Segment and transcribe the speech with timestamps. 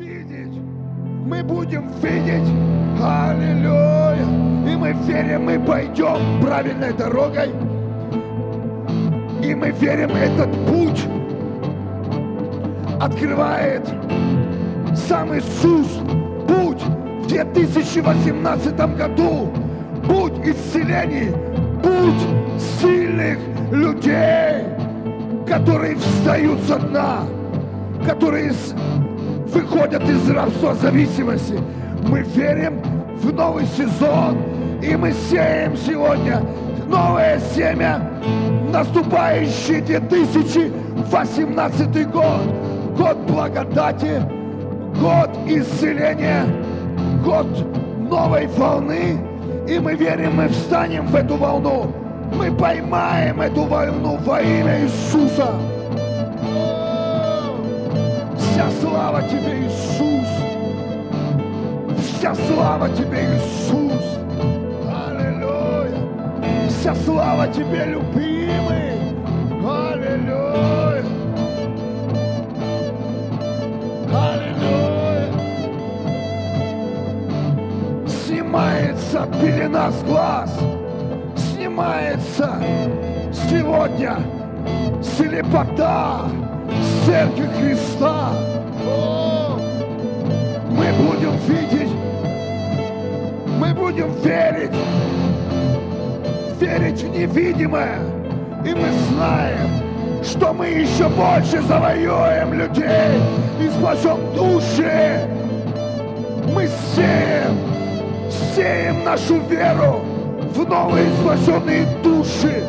[0.00, 0.58] видеть,
[1.26, 2.48] мы будем видеть,
[3.02, 4.24] аллилуйя,
[4.66, 7.50] и мы верим, мы пойдем правильной дорогой,
[9.42, 11.06] и мы верим, этот путь
[12.98, 13.86] открывает
[14.94, 16.00] сам Иисус,
[16.48, 16.82] путь
[17.22, 19.52] в 2018 году,
[20.06, 21.30] путь исцелений,
[21.82, 23.38] путь сильных
[23.70, 24.64] людей,
[25.46, 27.18] которые встают со дна,
[28.06, 28.52] которые
[29.50, 31.60] выходят из рабства зависимости.
[32.08, 32.80] Мы верим
[33.16, 34.38] в новый сезон,
[34.82, 36.42] и мы сеем сегодня
[36.88, 38.00] новое семя,
[38.72, 42.42] наступающий 2018 год,
[42.96, 44.22] год благодати,
[45.00, 46.44] год исцеления,
[47.24, 47.46] год
[48.10, 49.18] новой волны,
[49.68, 51.92] и мы верим, мы встанем в эту волну,
[52.36, 55.54] мы поймаем эту волну во имя Иисуса.
[58.78, 60.28] Слава Тебе, Иисус.
[61.98, 64.18] Вся слава Тебе, Иисус.
[64.88, 65.98] Аллилуйя.
[66.68, 68.92] Вся слава Тебе, любимый.
[69.64, 71.04] Аллилуйя.
[74.12, 75.32] Аллилуйя.
[78.06, 80.58] Снимается пелена с глаз.
[81.36, 82.54] Снимается
[83.32, 84.16] сегодня
[85.02, 86.26] слепота
[87.04, 88.30] церкви Христа.
[90.80, 91.92] Мы будем видеть,
[93.58, 94.70] мы будем верить,
[96.58, 97.98] верить в невидимое.
[98.64, 103.20] И мы знаем, что мы еще больше завоюем людей
[103.60, 105.28] и спасем души.
[106.46, 107.58] Мы сеем,
[108.54, 110.00] сеем нашу веру
[110.54, 112.64] в новые спасенные души.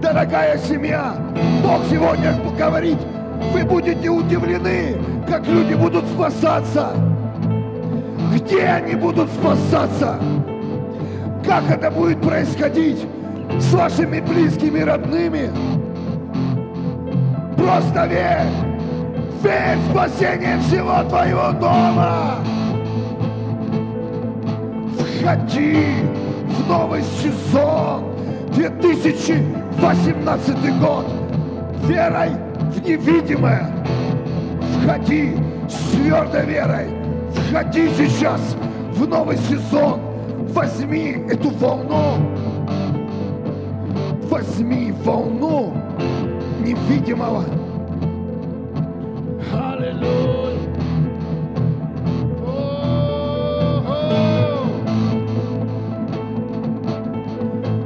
[0.00, 1.16] Дорогая семья,
[1.62, 2.96] Бог сегодня говорит,
[3.52, 4.96] вы будете удивлены,
[5.28, 7.09] как люди будут спасаться.
[8.34, 10.18] Где они будут спасаться?
[11.44, 13.04] Как это будет происходить
[13.58, 15.50] с вашими близкими, родными?
[17.56, 18.46] Просто верь.
[19.42, 22.36] Верь в спасение всего твоего дома.
[24.98, 25.86] Входи
[26.46, 28.04] в новый сезон
[28.54, 31.06] 2018 год
[31.84, 32.30] верой
[32.74, 33.66] в невидимое.
[34.82, 35.36] Входи
[35.68, 36.99] с твердой верой.
[37.48, 38.40] Входи сейчас
[38.92, 40.00] в новый сезон.
[40.52, 42.16] Возьми эту волну.
[44.28, 45.74] Возьми волну
[46.60, 47.44] невидимого.
[49.52, 50.40] Аллилуйя.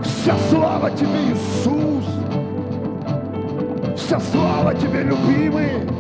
[0.02, 2.04] Вся слава тебе, Иисус.
[3.96, 5.93] Вся слава тебе, любимый.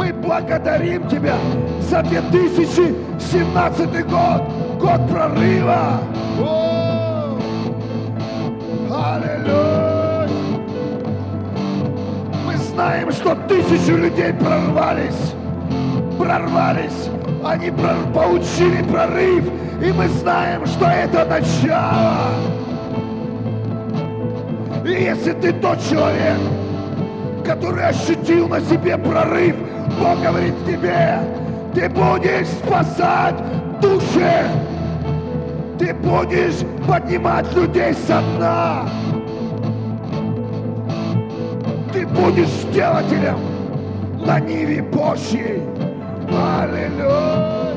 [0.00, 1.34] Мы благодарим Тебя
[1.82, 4.42] за 2017 год,
[4.80, 6.00] год прорыва.
[8.90, 10.26] Аллилуйя!
[12.46, 15.34] Мы знаем, что тысячи людей прорвались,
[16.18, 17.10] прорвались,
[17.44, 19.44] они прор- получили прорыв,
[19.84, 22.30] и мы знаем, что это начало.
[24.82, 26.38] И если ты тот человек,
[27.44, 29.56] который ощутил на себе прорыв,
[29.98, 31.18] Бог говорит тебе,
[31.74, 33.34] ты будешь спасать
[33.80, 34.46] души,
[35.78, 38.88] ты будешь поднимать людей со дна,
[41.92, 43.38] ты будешь делателем
[44.24, 45.62] на Ниве Божьей.
[46.30, 47.69] Аллилуйя!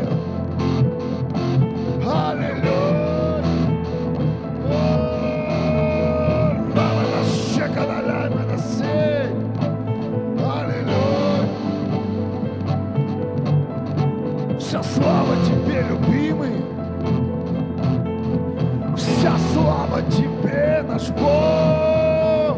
[20.94, 22.58] Наш Бог!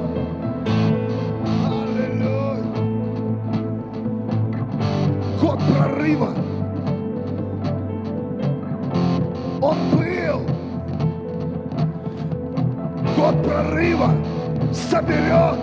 [1.65, 2.63] Аллилуйя!
[5.41, 6.33] Год прорыва!
[9.61, 10.41] Он был!
[13.15, 14.11] Год прорыва
[14.73, 15.59] соберет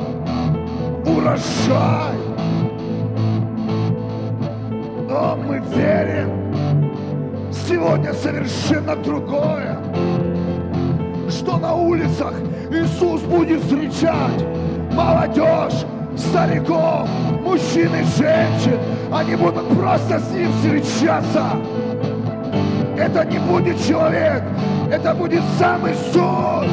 [1.07, 2.17] урожай!
[5.11, 6.31] О, мы верим!
[7.53, 9.77] Сегодня совершенно другое!
[11.43, 12.35] Что на улицах
[12.71, 14.47] Иисус будет встречать
[14.93, 15.85] молодежь,
[16.17, 17.09] стариков,
[17.43, 18.79] мужчин и женщин.
[19.13, 21.47] Они будут просто с ним встречаться.
[22.97, 24.45] Это не будет человек,
[24.89, 26.71] это будет сам Иисус.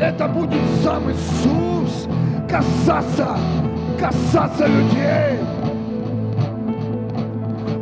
[0.00, 2.08] Это будет сам Иисус
[2.50, 3.36] касаться,
[4.00, 5.38] касаться людей.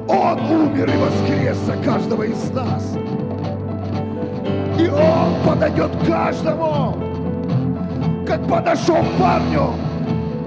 [0.09, 2.97] Он умер и воскрес за каждого из нас.
[4.81, 6.97] И Он подойдет каждому,
[8.27, 9.75] как подошел парню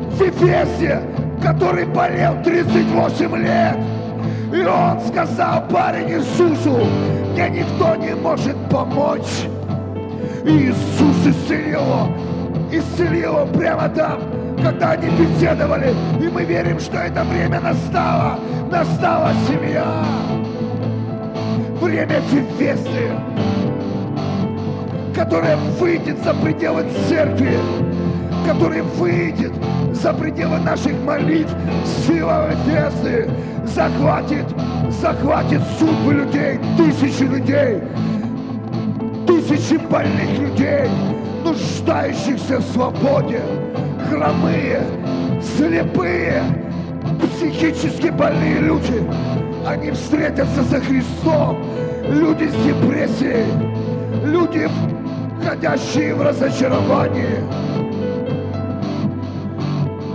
[0.10, 1.02] в Эфесе,
[1.42, 3.78] который болел 38 лет.
[4.52, 6.80] И он сказал парень Иисусу,
[7.34, 9.48] мне никто не может помочь.
[10.46, 12.08] И Иисус исцелил его,
[12.72, 14.20] исцелил его прямо там,
[14.64, 15.94] когда они беседовали.
[16.22, 18.40] И мы верим, что это время настало.
[18.72, 19.86] Настала семья.
[21.82, 23.12] Время Фефесты,
[25.16, 27.58] которая выйдет за пределы церкви,
[28.46, 29.52] которая выйдет
[29.94, 31.54] за пределы наших молитв.
[32.06, 33.30] Сила Фефесты
[33.66, 34.46] захватит,
[34.90, 37.82] захватит судьбы людей, тысячи людей,
[39.28, 40.90] тысячи больных людей,
[41.44, 43.42] нуждающихся в свободе,
[44.10, 44.82] хромые,
[45.58, 46.44] слепые,
[47.22, 49.04] психически больные люди.
[49.66, 51.64] Они встретятся со Христом.
[52.10, 53.46] Люди с депрессией,
[54.26, 54.70] люди,
[55.44, 57.44] ходящие в разочаровании.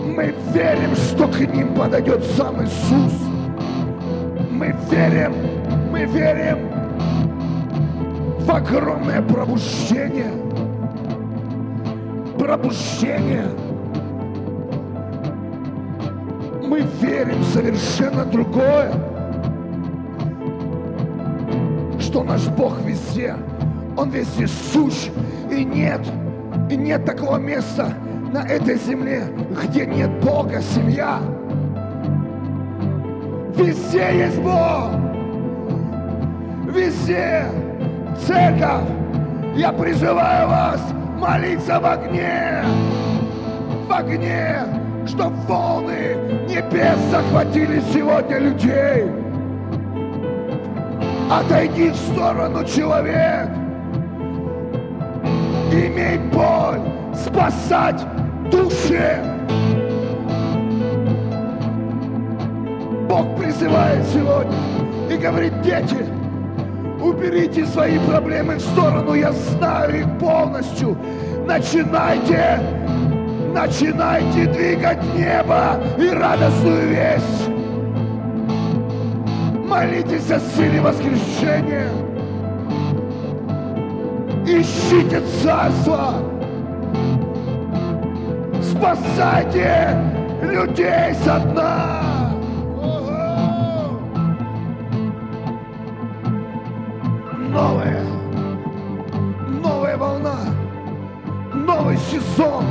[0.04, 3.12] Мы верим, что к ним подойдет сам Иисус.
[4.50, 5.34] Мы верим,
[5.92, 6.58] мы верим
[8.40, 10.32] в огромное пробуждение.
[12.38, 13.48] Пробуждение.
[16.62, 18.92] Мы верим в совершенно другое.
[22.00, 23.36] Что наш Бог везде.
[23.98, 25.08] Он везде сущ.
[25.50, 26.00] И нет,
[26.70, 27.92] и нет такого места
[28.32, 29.24] на этой земле,
[29.60, 31.18] где нет Бога, семья.
[33.56, 34.92] Везде есть Бог.
[36.72, 37.46] Везде.
[38.24, 38.88] Церковь.
[39.56, 40.80] Я призываю вас
[41.18, 42.62] молиться в огне.
[43.88, 44.58] В огне,
[45.08, 46.14] чтоб волны
[46.48, 49.06] небес захватили сегодня людей.
[51.28, 53.48] Отойди в сторону, человек.
[55.70, 56.80] Имей боль,
[57.14, 58.00] спасать
[58.50, 59.22] души.
[63.08, 64.56] Бог призывает сегодня
[65.10, 66.04] и говорит, дети,
[67.02, 70.96] уберите свои проблемы в сторону, я знаю их полностью.
[71.46, 72.60] Начинайте,
[73.54, 77.48] начинайте двигать небо и радостную весть.
[79.66, 81.88] Молитесь о силе воскрешения.
[84.50, 86.14] Ищите царство.
[88.62, 89.94] Спасайте
[90.40, 92.32] людей со дна.
[97.50, 98.02] Новая,
[99.62, 100.36] новая волна,
[101.52, 102.64] новый сезон,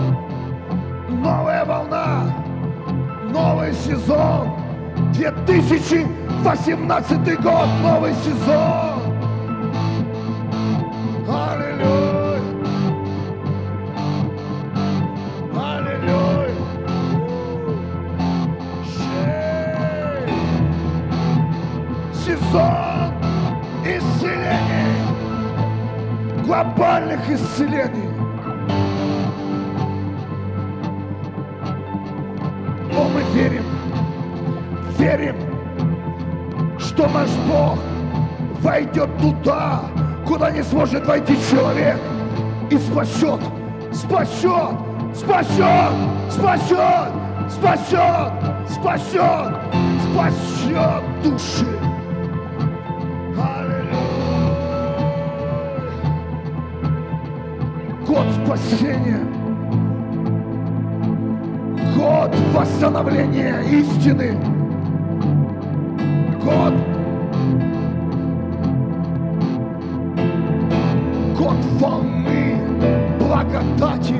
[1.09, 2.23] новая волна,
[3.31, 4.49] новый сезон.
[5.13, 9.06] 2018 год, новый сезон.
[27.47, 28.09] Исцелений.
[32.95, 33.63] О, мы верим,
[34.97, 35.35] верим,
[36.77, 37.77] что наш Бог
[38.61, 39.81] войдет туда,
[40.25, 41.97] куда не сможет войти человек
[42.69, 43.39] и спасет,
[43.93, 44.75] спасет,
[45.15, 45.93] спасет,
[46.29, 47.11] спасет,
[47.49, 48.33] спасет,
[48.69, 49.55] спасет,
[50.03, 51.76] спасет души.
[58.57, 59.19] Спасения.
[61.95, 64.37] Год восстановления истины.
[66.43, 66.73] Год.
[71.37, 72.57] Год волны
[73.19, 74.15] благодати.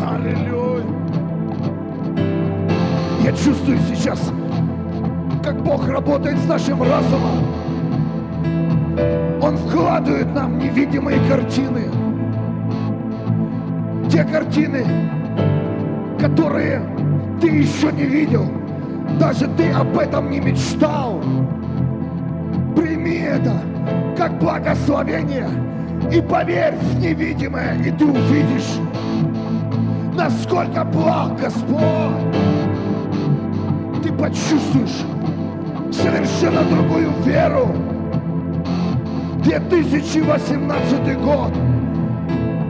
[0.00, 0.84] Аллилуйя.
[3.24, 4.32] Я чувствую сейчас,
[5.42, 7.57] как Бог работает с нашим разумом.
[9.48, 11.84] Он вкладывает нам невидимые картины.
[14.10, 14.84] Те картины,
[16.20, 16.82] которые
[17.40, 18.44] ты еще не видел.
[19.18, 21.22] Даже ты об этом не мечтал.
[22.76, 23.54] Прими это
[24.18, 25.48] как благословение
[26.12, 28.76] и поверь в невидимое, и ты увидишь,
[30.14, 31.80] насколько благ Господь.
[34.02, 35.06] Ты почувствуешь
[35.90, 37.97] совершенно другую веру.
[39.48, 41.52] 2018 год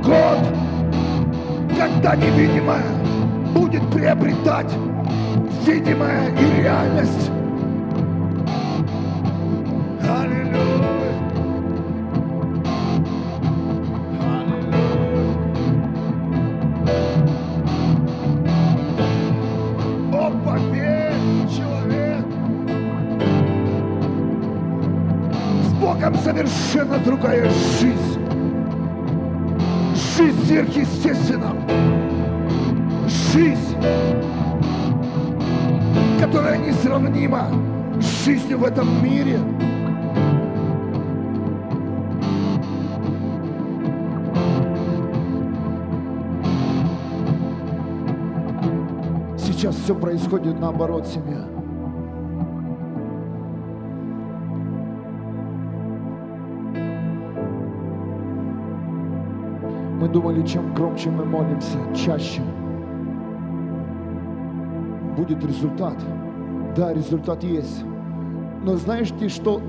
[0.04, 0.38] Год,
[1.76, 2.84] когда невидимое
[3.52, 4.72] будет приобретать
[5.66, 7.37] видимое и реальность.
[27.08, 27.48] Другая
[27.80, 28.20] жизнь.
[29.94, 31.54] Жизнь сверхъестественна.
[33.32, 33.76] Жизнь,
[36.20, 37.48] которая несравнима
[37.98, 39.38] с жизнью в этом мире.
[49.38, 51.46] Сейчас все происходит наоборот, семья.
[59.98, 62.42] Мы думали, чем громче мы молимся, чаще
[65.18, 65.96] будет результат.
[66.76, 67.82] Да, результат есть.
[68.62, 69.60] Но знаешь ты, что,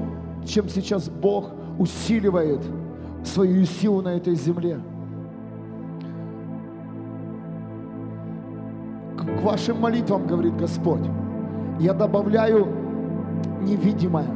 [0.46, 2.62] чем сейчас Бог усиливает
[3.24, 4.80] свою силу на этой земле?
[9.18, 11.08] К вашим молитвам, говорит Господь,
[11.80, 12.68] я добавляю
[13.62, 14.28] невидимое.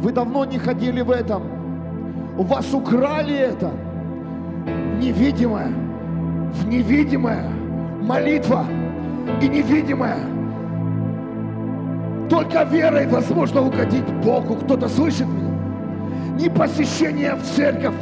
[0.00, 1.42] Вы давно не ходили в этом.
[2.38, 3.70] У вас украли это.
[5.00, 5.72] Невидимое.
[6.52, 7.48] В невидимое.
[8.02, 8.66] Молитва
[9.40, 10.18] и невидимое.
[12.28, 14.56] Только верой возможно угодить Богу.
[14.56, 15.50] Кто-то слышит меня?
[16.38, 17.94] Не посещение в церковь,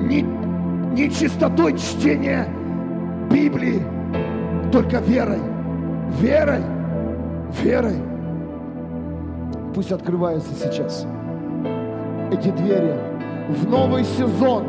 [0.00, 0.22] не,
[0.94, 2.48] не чистотой чтения
[3.30, 3.82] Библии,
[4.72, 5.40] только верой.
[6.18, 6.62] Верой.
[7.62, 7.96] Верой.
[9.74, 11.06] Пусть открываются сейчас
[12.32, 12.94] эти двери
[13.48, 14.64] в новый сезон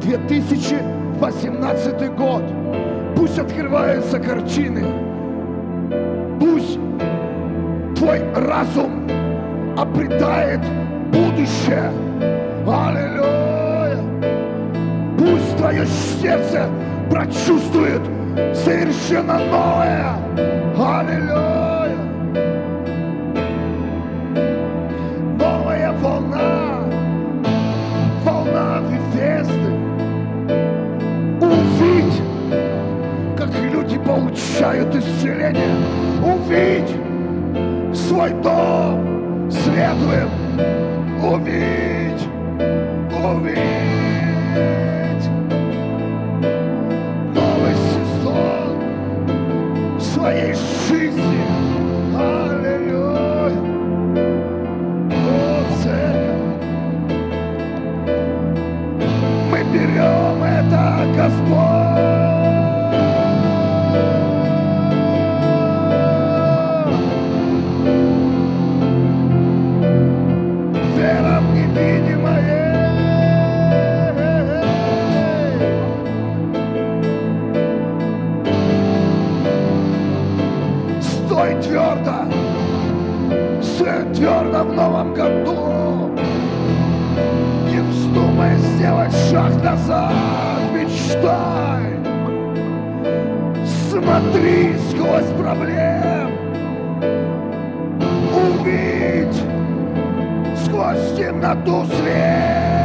[0.00, 2.42] 2018 год.
[3.16, 4.84] Пусть открываются картины.
[6.38, 6.78] Пусть
[7.96, 9.08] твой разум
[9.76, 10.60] обретает
[11.10, 11.90] будущее.
[12.66, 13.98] Аллилуйя.
[15.18, 15.86] Пусть твое
[16.20, 16.68] сердце
[17.10, 18.02] прочувствует
[18.54, 20.14] совершенно новое.
[20.76, 21.55] Аллилуйя.
[34.56, 35.76] Получают исцеление.
[36.24, 36.96] Увидь
[37.94, 40.30] свой дом светлым.
[41.22, 42.26] Увидь,
[43.12, 43.66] увидь.
[47.34, 48.80] Новый сезон
[50.00, 50.54] своей
[50.88, 51.44] жизни.
[52.14, 53.52] Аллилуйя.
[55.10, 56.64] О, церковь.
[59.50, 60.82] Мы берем это,
[61.14, 61.75] Господь.
[85.16, 86.10] Году.
[87.70, 90.12] Не вздумай сделать шаг назад,
[90.74, 91.96] мечтай.
[93.90, 96.30] Смотри сквозь проблем.
[98.34, 99.42] Увидь
[100.64, 102.76] сквозь темноту свет.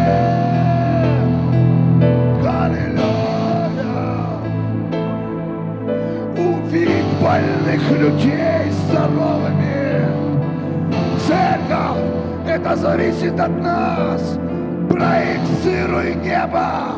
[7.22, 9.71] Больных людей здоровыми.
[11.32, 12.04] Церковь,
[12.46, 14.38] это зависит от нас.
[14.90, 16.98] Проецируй небо,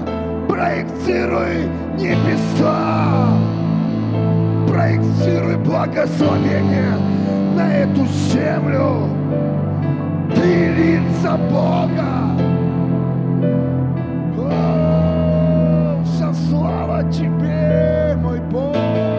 [0.49, 3.27] проецируй небеса.
[4.67, 6.97] Проецируй благословение
[7.55, 9.07] на эту землю.
[10.33, 12.33] Ты лица Бога.
[14.39, 19.12] О, Вся слава Тебе, мой Бог.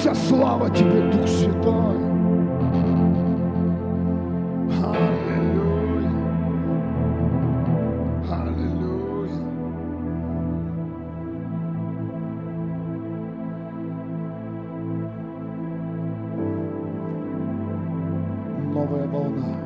[0.00, 1.96] Вся слава Тебе, Дух Святой.
[4.84, 6.12] Аллилуйя.
[8.30, 9.40] Аллилуйя.
[18.74, 19.56] Новая волна.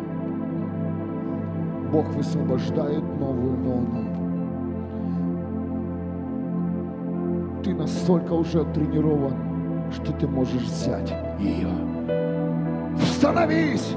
[1.92, 4.04] Бог высвобождает новую волну.
[7.64, 9.49] Ты настолько уже тренирован,
[9.92, 11.68] что ты можешь взять ее.
[13.16, 13.96] Становись.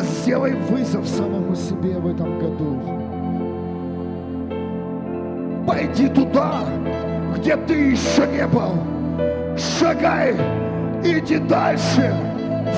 [0.00, 2.80] Сделай вызов самому себе в этом году.
[5.66, 6.62] Пойди туда,
[7.36, 8.72] где ты еще не был.
[9.56, 10.34] Шагай,
[11.04, 12.14] иди дальше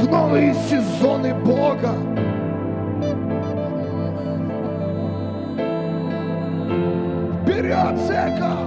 [0.01, 1.93] в новые сезоны Бога.
[8.35, 8.59] Церковь!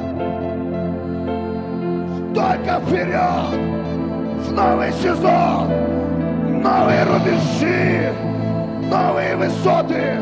[2.34, 3.60] Только вперед!
[4.46, 5.68] В новый сезон!
[6.62, 8.14] Новые рубежи!
[8.90, 10.18] Новые высоты!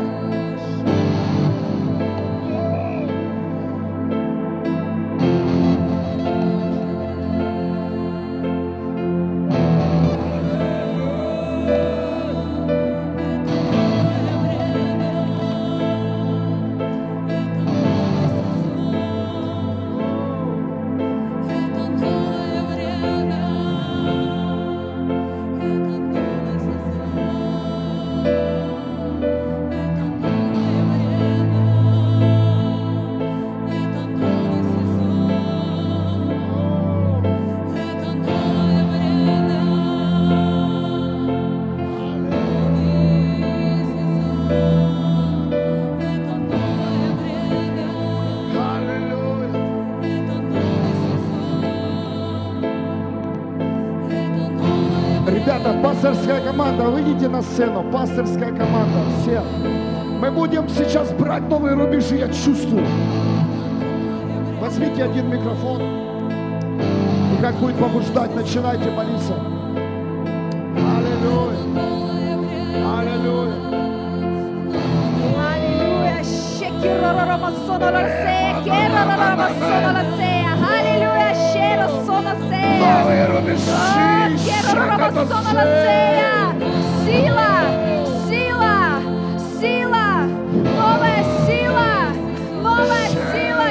[57.16, 57.84] Выйдите на сцену.
[57.92, 59.42] Пасторская команда, все.
[60.20, 62.86] Мы будем сейчас брать новые рубежи, я чувствую.
[64.60, 65.80] Возьмите один микрофон.
[67.32, 69.34] И как будет побуждать, начинайте молиться.
[70.76, 71.56] Аллилуйя.
[72.98, 73.54] Аллилуйя.
[75.48, 75.52] Аллилуйя.
[75.52, 76.24] Аллилуйя.
[82.78, 83.70] Новые рубежи.
[84.44, 86.45] Кероророmasonolaseя.
[87.06, 87.70] Сила,
[88.28, 89.00] сила,
[89.60, 90.26] сила,
[90.74, 92.10] новая сила,
[92.60, 93.66] новая сила.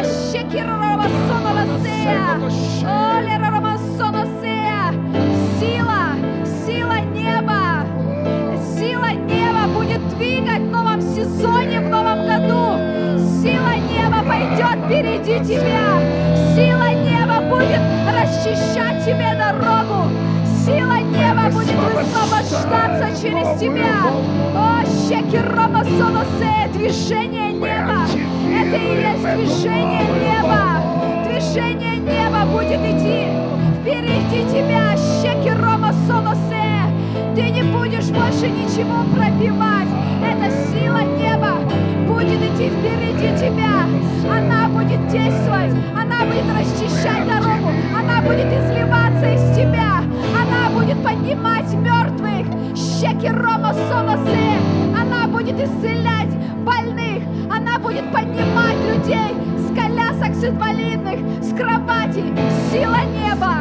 [5.59, 6.15] Сила,
[6.65, 7.85] сила неба.
[8.77, 12.79] Сила неба будет двигать в новом сезоне, в новом году.
[13.41, 15.99] Сила неба пойдет впереди тебя.
[16.55, 17.81] Сила неба будет
[18.15, 20.04] расчищать тебе дорогу.
[21.45, 24.11] Неба будет высвобождаться через тебя.
[24.55, 28.07] О, щеки Рома Солосе, движение неба.
[28.51, 30.81] Это и есть движение неба.
[31.27, 33.27] Движение неба будет идти
[33.79, 34.95] впереди тебя.
[35.21, 36.65] Щеки Рома Солосе.
[37.35, 39.89] Ты не будешь больше ничего пробивать.
[40.23, 41.59] Это сила неба
[42.07, 43.85] будет идти впереди тебя.
[44.31, 45.73] Она будет действовать.
[45.93, 47.71] Она будет расчищать дорогу.
[47.95, 48.74] Она будет изливаться
[51.05, 52.47] поднимать мертвых.
[52.75, 54.57] Щеки Рома Солосе.
[54.99, 56.33] Она будет исцелять
[56.65, 57.21] больных.
[57.55, 62.33] Она будет поднимать людей с колясок, с инвалидных, с кроватей.
[62.71, 63.57] Сила неба,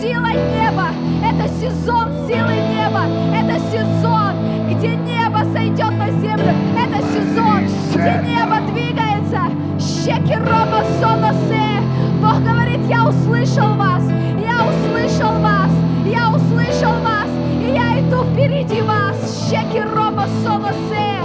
[0.00, 0.88] сила неба.
[1.24, 3.04] Это сезон силы неба.
[3.34, 4.34] Это сезон,
[4.68, 6.52] где небо сойдет на землю.
[6.76, 9.40] Это сезон, где небо двигается.
[9.80, 11.80] Щеки Рома Соносе.
[12.20, 14.02] Бог говорит, я услышал вас.
[14.38, 15.61] Я услышал вас.
[16.04, 17.28] Я услышал вас.
[17.60, 19.48] И я иду впереди вас.
[19.48, 21.22] Щеки Рома Соносе.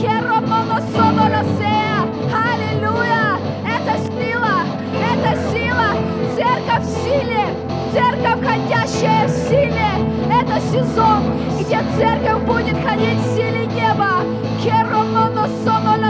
[0.00, 1.76] Керомоно Сонолосе.
[2.34, 3.38] Аллилуйя.
[3.64, 4.64] Это сила.
[5.00, 5.88] Это сила.
[6.34, 7.44] Церковь в силе.
[7.92, 9.90] Церковь, ходящая в силе.
[10.28, 11.22] Это сезон,
[11.60, 14.22] где церковь будет ходить в силе неба.
[14.62, 16.05] Керомоно Сонолосе.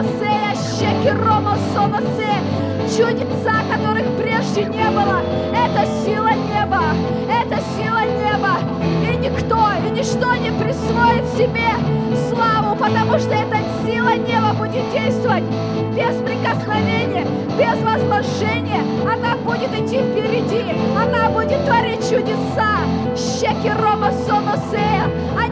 [2.96, 5.20] Чудеса, которых прежде не было.
[5.52, 6.80] Это сила неба.
[7.28, 8.58] Это сила неба.
[9.02, 11.68] И никто, и ничто не присвоит себе
[12.30, 15.44] славу, потому что эта сила неба будет действовать
[15.94, 17.26] без прикосновения,
[17.58, 18.82] без возложения.
[19.04, 20.64] Она будет идти впереди.
[20.96, 22.80] Она будет творить чудеса.
[23.14, 25.04] Щеки Рома Соносея.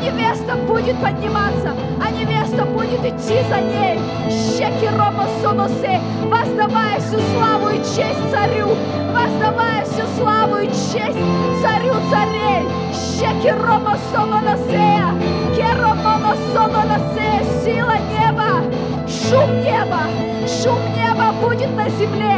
[0.04, 1.74] Невеста будет подниматься.
[1.98, 3.98] А невеста будет идти за ней.
[4.28, 6.00] Щеки Рома Соносея.
[6.24, 8.68] Воздавая всю славу и честь царю.
[9.14, 11.18] Воздавая всю славу и честь
[11.62, 12.68] царю царей.
[12.92, 15.43] Щеки Рома Соносея.
[17.64, 18.60] Сила неба,
[19.08, 20.02] шум неба,
[20.46, 22.37] шум неба будет на земле.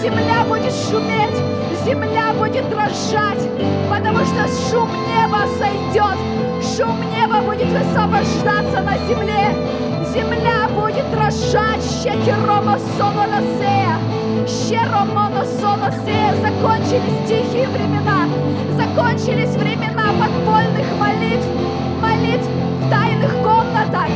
[0.00, 1.36] Земля будет шуметь,
[1.84, 3.46] земля будет дрожать,
[3.90, 6.16] потому что шум неба сойдет,
[6.62, 9.54] шум неба будет высвобождаться на земле.
[10.14, 13.98] Земля будет дрожать, щекерома сонолосея,
[14.48, 16.34] щеромона соносея.
[16.40, 18.28] Закончились тихие времена,
[18.78, 21.46] закончились времена подпольных молитв,
[22.00, 22.63] молитв
[22.94, 24.08] тайных комнатах.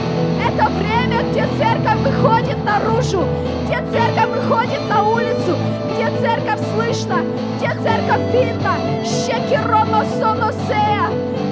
[0.47, 3.25] Это время, где церковь выходит наружу,
[3.65, 5.57] где церковь выходит на улицу,
[5.93, 7.17] где церковь слышно,
[7.57, 8.75] где церковь видно.
[9.05, 11.07] Щекерома соносея,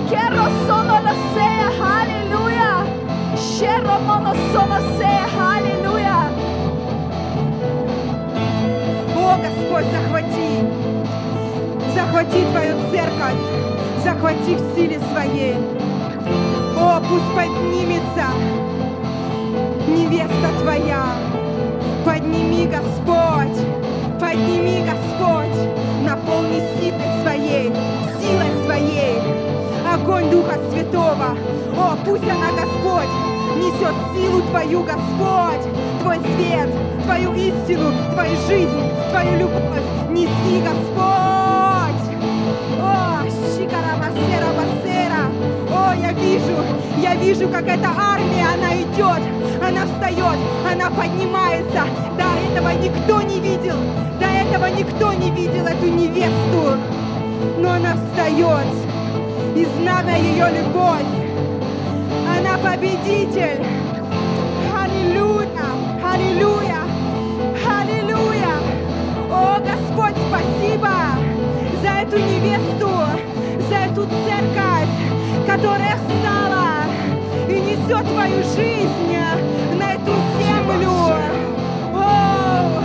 [0.09, 2.87] керосонолосея, аллилуйя.
[3.37, 6.29] Щеромона соносея, аллилуйя.
[9.17, 10.65] О, Господь, захвати,
[11.95, 13.41] захвати Твою церковь,
[14.05, 15.57] захвати в силе Своей.
[16.97, 18.25] О, пусть поднимется
[19.87, 21.05] невеста Твоя.
[22.07, 23.59] Подними, Господь,
[24.19, 25.59] подними, Господь,
[26.07, 27.73] наполни силой Своей,
[28.19, 29.19] силой Своей.
[29.93, 31.37] Огонь Духа Святого.
[31.77, 33.13] О, пусть она, Господь,
[33.59, 36.71] несет силу Твою, Господь, Твой свет,
[37.05, 39.85] Твою истину, Твою жизнь, Твою любовь.
[40.09, 42.07] Неси, Господь.
[42.81, 43.21] О,
[43.55, 44.96] Шикарабасера Басера.
[46.01, 46.57] Я вижу,
[46.99, 49.23] я вижу, как эта армия, она идет,
[49.63, 50.39] она встает,
[50.71, 51.83] она поднимается.
[52.17, 53.77] До этого никто не видел,
[54.21, 56.79] до этого никто не видел эту невесту.
[57.59, 58.67] Но она встает,
[59.55, 61.07] и знамя ее любовь.
[62.29, 63.65] Она победитель.
[64.75, 65.67] Аллилуйя,
[66.13, 66.83] аллилуйя,
[67.67, 68.55] аллилуйя.
[69.31, 70.91] О, Господь, спасибо
[71.83, 72.91] за эту невесту,
[73.69, 74.89] за эту церковь,
[75.47, 76.85] которая встала
[77.49, 79.17] и несет твою жизнь
[79.79, 80.91] на эту землю.
[81.95, 82.83] О,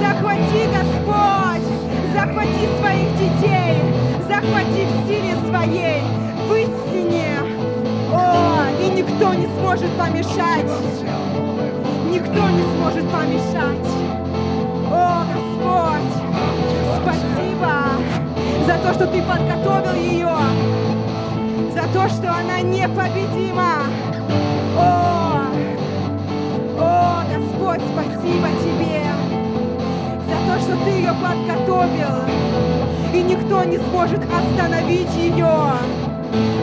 [0.00, 1.68] захвати, Господь,
[2.12, 3.76] захвати своих детей,
[4.28, 6.02] захвати в силе своей,
[6.48, 7.36] в истине.
[8.12, 10.66] О, и никто не сможет помешать.
[12.10, 13.88] Никто не сможет помешать.
[14.90, 16.12] О, Господь,
[17.02, 17.72] спасибо
[18.66, 20.28] за то, что Ты подготовил ее,
[21.78, 23.84] за то, что она непобедима.
[24.76, 25.46] О,
[26.80, 29.04] о, Господь, спасибо Тебе
[30.26, 32.24] за то, что Ты ее подготовил,
[33.14, 35.46] и никто не сможет остановить ее.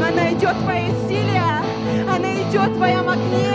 [0.06, 1.42] Она идет Твоей силе,
[2.14, 3.54] она идет в Твоем огне,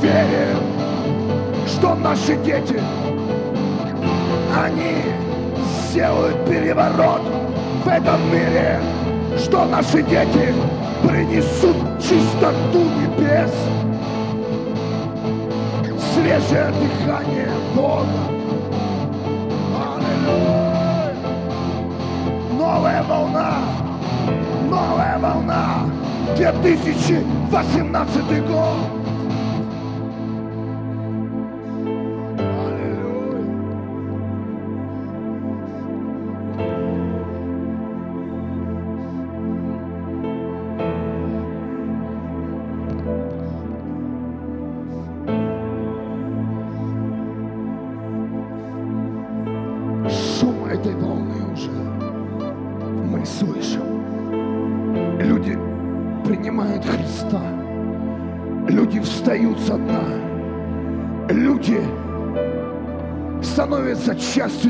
[0.00, 0.58] верим,
[1.66, 2.80] что наши дети,
[4.56, 5.02] они
[5.88, 7.22] сделают переворот
[7.84, 8.80] в этом мире,
[9.38, 10.54] что наши дети
[11.02, 13.52] принесут чистоту небес,
[16.14, 18.06] свежее дыхание Бога.
[19.94, 21.14] Аллилуйя!
[22.58, 23.52] Новая волна,
[24.68, 25.86] новая волна,
[26.36, 28.97] 2018 год.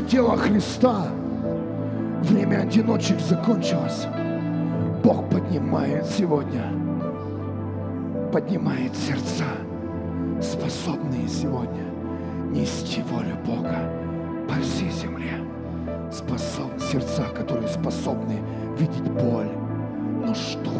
[0.09, 1.07] Тела Христа.
[2.23, 4.07] Время одиночек закончилось.
[5.03, 6.63] Бог поднимает сегодня,
[8.33, 9.45] поднимает сердца,
[10.41, 11.83] способные сегодня
[12.51, 13.77] нести волю Бога
[14.47, 15.33] по всей земле.
[16.11, 18.41] Способ, сердца, которые способны
[18.79, 19.51] видеть боль,
[20.25, 20.71] нужду.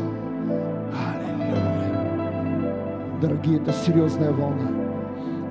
[1.07, 1.99] Аллилуйя.
[3.21, 4.71] Дорогие, это серьезная волна.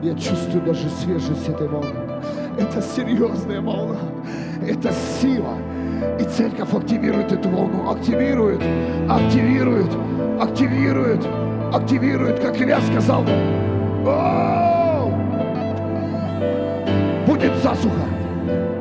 [0.02, 2.17] Я чувствую даже свежесть этой волны.
[2.58, 3.98] Это серьезная волна.
[4.66, 5.54] Это сила.
[6.20, 7.90] И церковь активирует эту волну.
[7.90, 8.62] Активирует,
[9.08, 9.90] активирует,
[10.40, 11.26] активирует,
[11.72, 13.24] активирует, как Илья сказал.
[14.06, 15.12] «Оу!»
[17.26, 18.06] Будет засуха.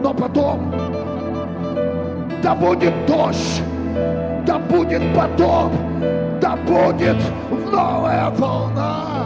[0.02, 0.72] Но потом
[2.42, 3.62] да будет дождь,
[4.46, 5.72] да будет потоп,
[6.40, 7.18] да будет
[7.72, 9.17] новая волна.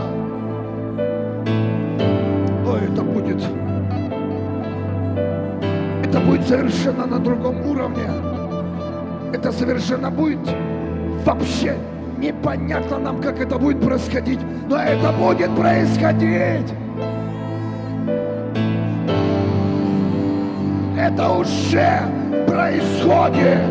[6.11, 8.09] Это будет совершенно на другом уровне.
[9.33, 10.39] Это совершенно будет
[11.23, 11.77] вообще
[12.17, 16.73] непонятно нам, как это будет происходить, но это будет происходить.
[20.99, 22.01] Это уже
[22.45, 23.61] происходит.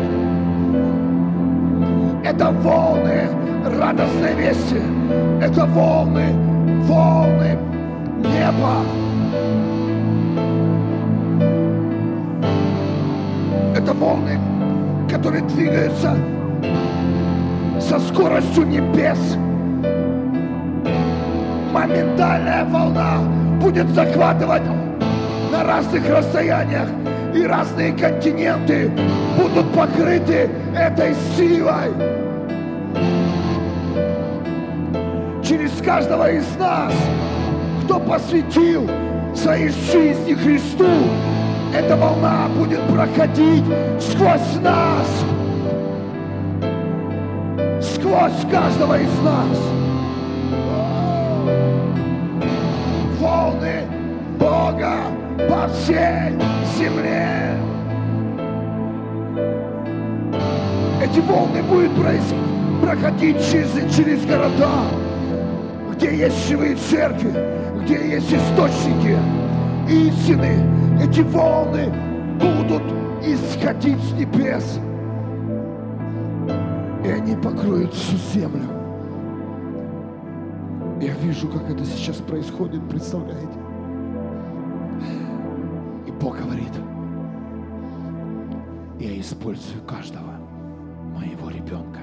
[2.23, 3.29] Это волны
[3.79, 4.81] радостной вести.
[5.39, 6.25] Это волны,
[6.87, 7.55] волны
[8.17, 9.10] неба.
[14.01, 14.39] Волны,
[15.09, 16.17] которые двигаются
[17.79, 19.37] со скоростью небес.
[21.71, 23.19] Моментальная волна
[23.61, 24.63] будет захватывать
[25.51, 26.87] на разных расстояниях
[27.35, 28.91] и разные континенты
[29.37, 31.93] будут покрыты этой силой.
[35.43, 36.93] Через каждого из нас,
[37.83, 38.89] кто посвятил
[39.35, 40.87] своей жизни Христу,
[41.73, 43.63] эта волна будет проходить
[43.99, 45.07] сквозь нас,
[47.81, 49.57] сквозь каждого из нас.
[53.19, 53.83] Волны
[54.37, 54.95] Бога
[55.47, 56.37] по всей
[56.77, 57.57] земле.
[61.01, 61.91] Эти волны будут
[62.81, 64.83] проходить через, через города,
[65.93, 67.33] где есть живые церкви,
[67.83, 69.17] где есть источники
[69.87, 70.80] истины.
[71.01, 71.91] Эти волны
[72.39, 72.83] будут
[73.23, 74.79] исходить с небес.
[77.03, 78.61] И они покроют всю землю.
[81.01, 83.47] Я вижу, как это сейчас происходит, представляете?
[86.05, 86.71] И Бог говорит,
[88.99, 90.33] я использую каждого
[91.17, 92.01] моего ребенка.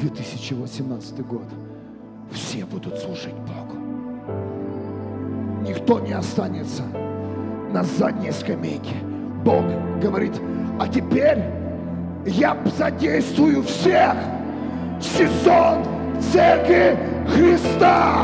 [0.00, 1.48] 2018 год.
[2.30, 3.76] Все будут служить Богу.
[5.66, 6.84] Никто не останется
[7.74, 8.94] на задней скамейке.
[9.44, 9.64] Бог
[10.00, 10.32] говорит,
[10.78, 11.38] а теперь
[12.24, 14.14] я задействую всех.
[15.00, 15.78] Сезон
[16.32, 16.96] Церкви
[17.28, 18.22] Христа.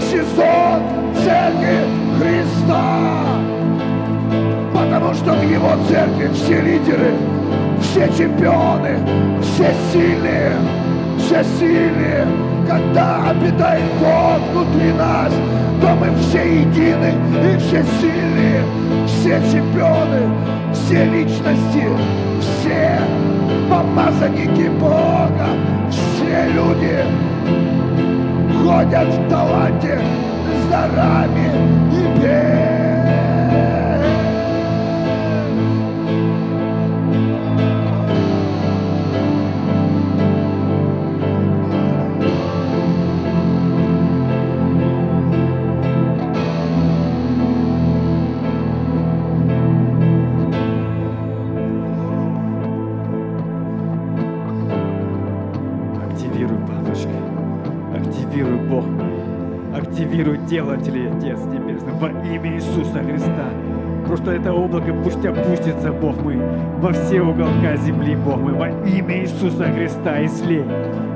[0.00, 0.82] Сезон
[1.14, 1.84] Церкви
[2.18, 3.22] Христа.
[4.74, 7.12] Потому что в Его церкви все лидеры,
[7.80, 8.98] все чемпионы,
[9.40, 10.52] все сильные,
[11.18, 12.26] все сильные.
[12.68, 15.32] Когда обитает Бог внутри нас,
[15.80, 17.14] то мы все едины
[17.54, 18.62] и все сильные,
[19.18, 20.30] все чемпионы,
[20.72, 21.84] все личности,
[22.40, 23.00] все
[23.68, 25.48] помазанники Бога,
[25.90, 27.04] все люди
[28.62, 30.00] ходят в таланте
[30.62, 31.50] с дарами
[31.90, 32.87] небес.
[60.48, 63.50] Активируй делателей, Отец Небесный, во имя Иисуса Христа.
[64.06, 66.38] Просто это облако пусть опустится, Бог мой,
[66.78, 70.64] во все уголка земли, Бог мой, во имя Иисуса Христа и слей.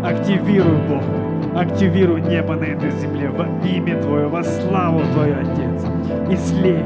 [0.04, 5.86] Активируй, Бог мой, активируй небо на этой земле во имя Твое, во славу Твою, Отец.
[6.30, 6.84] И слей,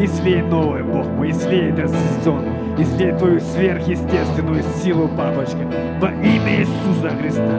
[0.00, 2.42] и слей новое, Бог мой, и слей этот сезон,
[2.78, 5.58] и слей Твою сверхъестественную силу, папочка,
[6.00, 7.58] во имя Иисуса Христа,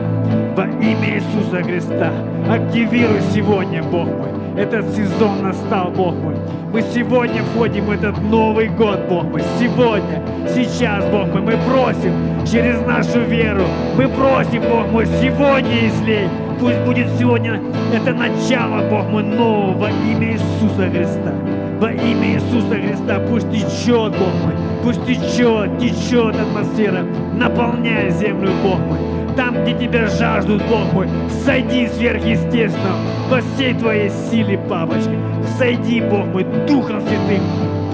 [0.56, 2.12] во имя Иисуса Христа.
[2.50, 6.36] Активируй сегодня, Бог мой, этот сезон настал, Бог мой.
[6.72, 9.42] Мы сегодня входим в этот Новый год, Бог мой.
[9.60, 10.22] Сегодня,
[10.54, 12.14] сейчас, Бог мой, мы просим
[12.46, 13.64] через нашу веру.
[13.98, 16.28] Мы просим, Бог мой, сегодня излей.
[16.60, 17.62] Пусть будет сегодня
[17.94, 21.34] это начало, Бог мой, нового во имя Иисуса Христа.
[21.80, 28.78] Во имя Иисуса Христа пусть течет, Бог мой, пусть течет, течет атмосфера, наполняя землю, Бог
[28.80, 29.00] мой.
[29.36, 31.10] Там, где тебя жаждут, Бог мой,
[31.44, 32.96] сойди сверхъестественно
[33.28, 35.12] во всей твоей силе, папочка.
[35.58, 37.42] Сойди, Бог мой, Духом Святым.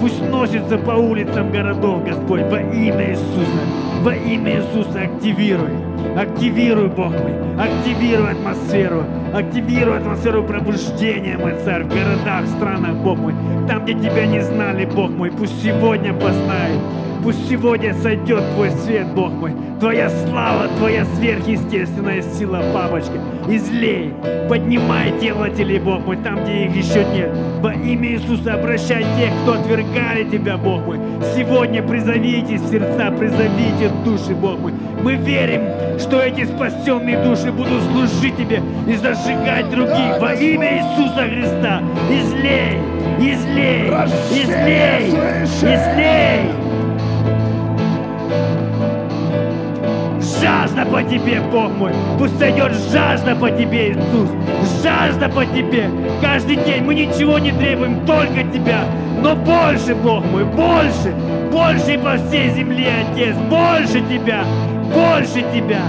[0.00, 3.62] Пусть носится по улицам городов, Господь, во имя Иисуса.
[4.02, 5.70] Во имя Иисуса активируй.
[6.16, 7.32] Активируй, Бог мой.
[7.58, 9.04] Активируй атмосферу.
[9.34, 13.34] Активируй атмосферу пробуждения, мой царь, в городах, странах, Бог мой.
[13.68, 16.80] Там, где тебя не знали, Бог мой, пусть сегодня познают.
[17.22, 23.12] Пусть сегодня сойдет Твой свет, Бог мой, Твоя слава, Твоя сверхъестественная сила, папочка.
[23.48, 24.12] Излей,
[24.48, 27.30] поднимай делателей, Бог мой, там, где их еще нет.
[27.60, 30.98] Во имя Иисуса обращай тех, кто отвергали Тебя, Бог мой.
[31.36, 34.72] Сегодня призовитесь в сердца, призовите души, Бог мой.
[35.02, 35.62] Мы верим,
[36.00, 40.18] что эти спасенные души будут служить Тебе и зажигать других.
[40.18, 42.78] Во имя Иисуса Христа излей,
[43.20, 43.90] излей,
[44.32, 45.10] излей,
[45.62, 46.61] излей.
[50.42, 51.92] Жажда по тебе, Бог мой.
[52.18, 54.28] Пусть сойдет жажда по тебе, Иисус.
[54.82, 55.88] Жажда по тебе.
[56.20, 58.84] Каждый день мы ничего не требуем, только тебя.
[59.22, 61.14] Но больше, Бог мой, больше.
[61.52, 63.36] Больше по всей земле, Отец.
[63.48, 64.44] Больше тебя.
[64.92, 65.80] Больше тебя,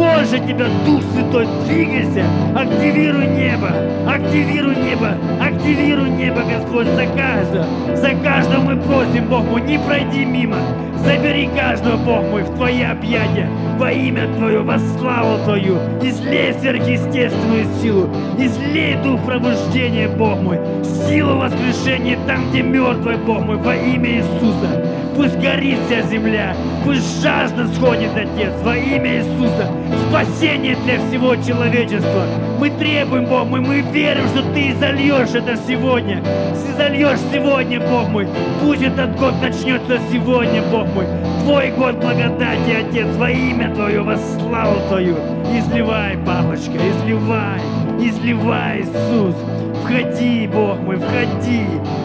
[0.00, 2.24] больше тебя, Дух Святой, двигайся,
[2.56, 3.68] активируй небо,
[4.08, 10.24] активируй небо, активируй небо, Господь, за каждого, за каждого мы просим, Бог мой, не пройди
[10.24, 10.56] мимо,
[11.04, 13.46] забери каждого, Бог мой, в Твои объятия,
[13.78, 18.08] во имя Твое, во славу Твою, излей сверхъестественную силу,
[18.38, 20.58] излей дух пробуждения, Бог мой,
[21.06, 24.82] силу воскрешения там, где мертвый, Бог мой, во имя Иисуса.
[25.16, 29.68] Пусть горит вся земля, пусть жажда сходит, Отец, во имя Иисуса.
[30.08, 32.24] Спасение для всего человечества.
[32.58, 36.22] Мы требуем, Бог мой, мы верим, что Ты зальешь это сегодня.
[36.70, 38.26] Ты зальешь сегодня, Бог мой.
[38.60, 41.06] Пусть этот год начнется сегодня, Бог мой.
[41.44, 45.16] Твой год благодати, Отец, во имя Твое, во славу Твою.
[45.52, 47.60] Изливай, папочка, изливай,
[48.00, 49.34] изливай, Иисус.
[49.82, 51.64] Входи, Бог мой, входи,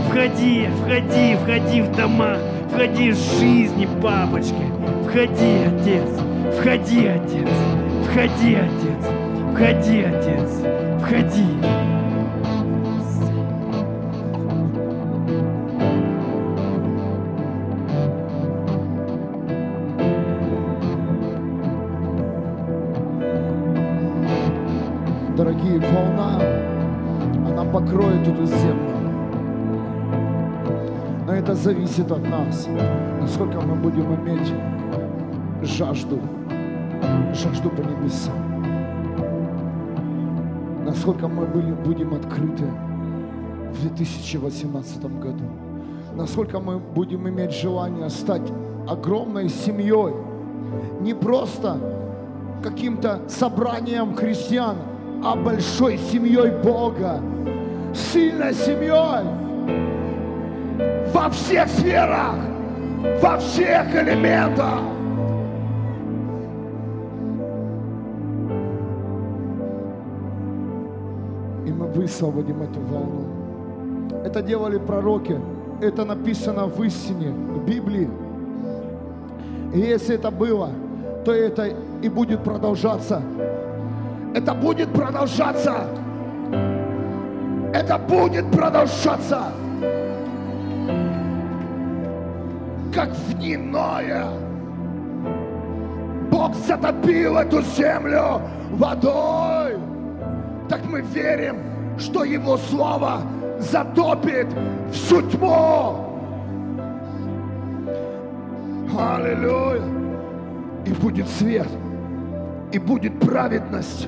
[0.09, 2.37] входи, входи, входи в дома,
[2.71, 4.65] входи в жизни, папочки.
[5.03, 6.09] Входи, Отец,
[6.53, 7.49] входи, Отец,
[8.03, 9.11] входи, Отец,
[9.53, 10.61] входи, Отец,
[11.01, 11.45] входи.
[25.35, 26.39] Дорогие, волна,
[27.45, 28.95] она покроет эту землю.
[31.25, 32.67] Но это зависит от нас,
[33.19, 34.53] насколько мы будем иметь
[35.65, 36.19] жажду,
[37.33, 38.33] жажду по небесам.
[40.85, 42.65] Насколько мы были, будем открыты
[43.71, 45.43] в 2018 году.
[46.15, 48.43] Насколько мы будем иметь желание стать
[48.87, 50.13] огромной семьей.
[51.01, 51.77] Не просто
[52.63, 54.77] каким-то собранием христиан,
[55.23, 57.19] а большой семьей Бога.
[57.93, 59.25] Сильной семьей
[61.13, 62.35] во всех сферах,
[63.21, 64.94] во всех элементах.
[71.95, 73.25] Высвободим эту волну.
[74.23, 75.39] Это делали пророки.
[75.81, 78.09] Это написано в истине, в Библии.
[79.73, 80.69] И если это было,
[81.25, 81.69] то это
[82.01, 83.21] и будет продолжаться.
[84.33, 85.87] Это будет продолжаться.
[87.73, 89.51] Это будет продолжаться.
[92.93, 94.27] Как в дни Ноя.
[96.31, 98.41] Бог затопил эту землю
[98.71, 99.77] водой.
[100.69, 101.57] Так мы верим,
[101.97, 103.21] что Его Слово
[103.59, 104.47] затопит
[104.91, 105.95] всю тьму.
[108.97, 109.81] Аллилуйя.
[110.85, 111.67] И будет свет,
[112.71, 114.07] и будет праведность.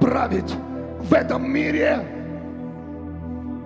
[0.00, 0.54] Править
[1.00, 2.04] в этом мире.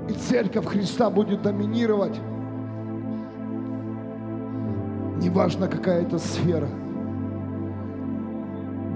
[0.09, 2.20] И церковь Христа будет доминировать.
[5.20, 6.68] Неважно, какая это сфера.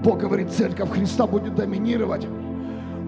[0.03, 2.27] Бог говорит, церковь Христа будет доминировать.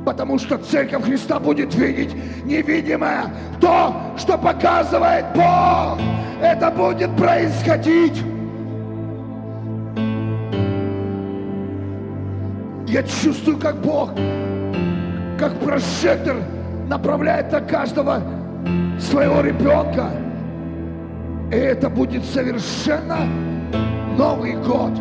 [0.07, 3.25] Потому что церковь Христа будет видеть невидимое.
[3.59, 5.99] То, что показывает Бог,
[6.41, 8.23] это будет происходить.
[12.87, 14.11] Я чувствую, как Бог,
[15.37, 16.37] как прожектор
[16.87, 18.23] направляет на каждого
[19.01, 20.09] своего ребенка.
[21.51, 23.27] И это будет совершенно
[24.17, 24.93] Новый год.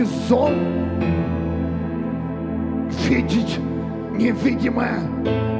[0.00, 0.54] Сезон
[3.06, 3.58] видеть
[4.16, 4.98] невидимое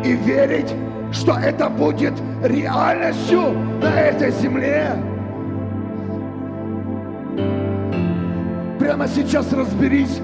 [0.03, 0.75] и верить,
[1.13, 4.93] что это будет реальностью на этой земле.
[8.79, 10.23] Прямо сейчас разберись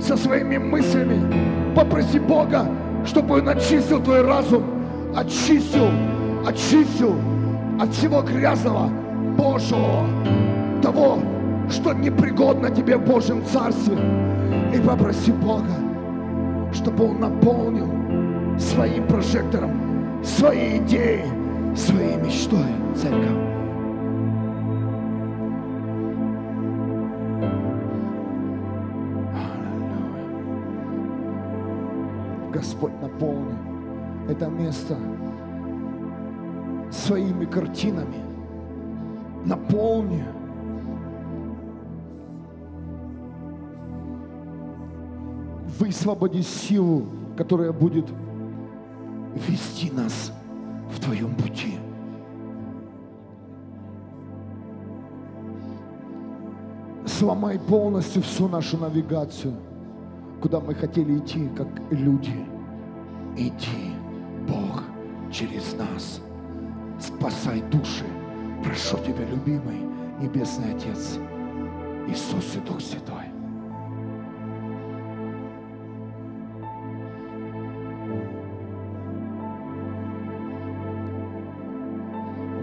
[0.00, 1.74] со своими мыслями.
[1.74, 2.66] Попроси Бога,
[3.04, 4.64] чтобы Он очистил твой разум,
[5.14, 5.90] очистил,
[6.46, 7.16] очистил
[7.78, 8.88] от всего грязного,
[9.36, 10.06] Божьего,
[10.80, 11.18] того,
[11.70, 13.96] что непригодно тебе в Божьем Царстве.
[14.74, 15.74] И попроси Бога,
[16.72, 19.88] чтобы Он наполнил своим прожектором
[20.22, 21.24] свои идеи,
[21.76, 23.48] своей мечтой церковь.
[32.52, 33.56] Господь наполни
[34.28, 34.96] это место
[36.90, 38.16] своими картинами.
[39.44, 40.24] Наполни.
[45.78, 47.06] Высвободи силу,
[47.36, 48.06] которая будет
[49.48, 50.32] вести нас
[50.90, 51.74] в Твоем пути.
[57.06, 59.54] Сломай полностью всю нашу навигацию,
[60.40, 62.46] куда мы хотели идти, как люди.
[63.36, 63.92] Иди,
[64.48, 64.82] Бог,
[65.32, 66.20] через нас.
[67.00, 68.04] Спасай души.
[68.64, 69.80] Прошу Тебя, любимый
[70.20, 71.18] Небесный Отец,
[72.08, 73.17] Иисус и Дух Святой.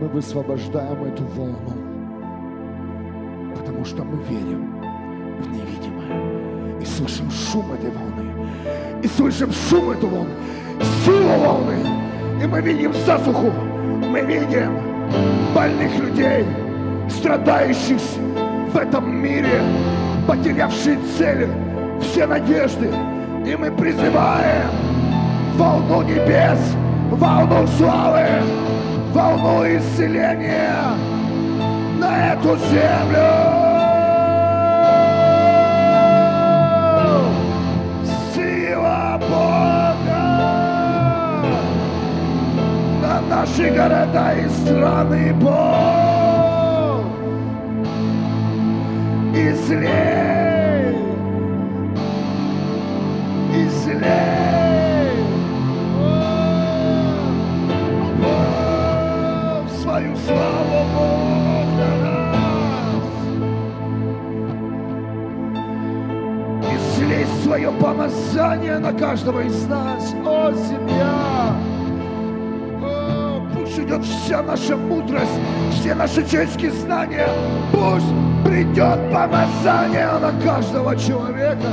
[0.05, 1.73] Мы высвобождаем эту волну,
[3.55, 4.79] потому что мы верим
[5.39, 6.79] в невидимое.
[6.79, 8.49] И слышим шум этой волны,
[9.01, 10.29] и слышим шум этой волны,
[11.03, 11.73] силу волны,
[12.43, 13.51] и мы видим засуху,
[14.11, 14.77] мы видим
[15.55, 16.45] больных людей,
[17.09, 18.01] страдающих
[18.71, 19.59] в этом мире,
[20.27, 21.49] потерявшие цели,
[21.99, 22.91] все надежды,
[23.43, 24.69] и мы призываем
[25.57, 26.59] волну небес,
[27.09, 28.27] волну славы,
[29.15, 30.75] волну исцеления
[31.97, 33.27] на эту землю.
[38.33, 40.25] Сила Бога
[43.01, 47.05] на наши города и страны Бог.
[49.33, 50.93] Излей,
[53.53, 54.54] излей.
[60.25, 63.05] Славу Бог на нас.
[66.73, 71.55] Излей свое помазание на каждого из нас, о семья.
[72.81, 75.39] О, Пусть идет вся наша мудрость,
[75.71, 77.29] все наши человеческие знания.
[77.71, 78.13] Пусть
[78.43, 81.69] придет помазание на каждого человека.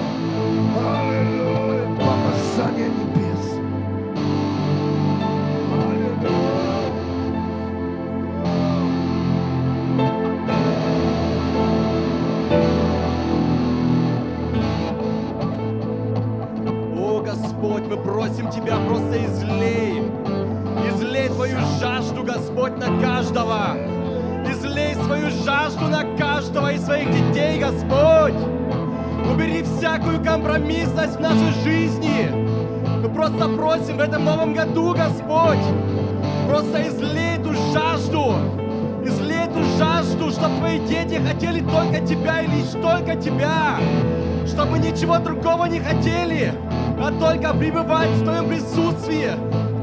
[45.03, 46.55] Ничего другого не хотели,
[47.01, 49.31] а только пребывать в Твоем присутствии,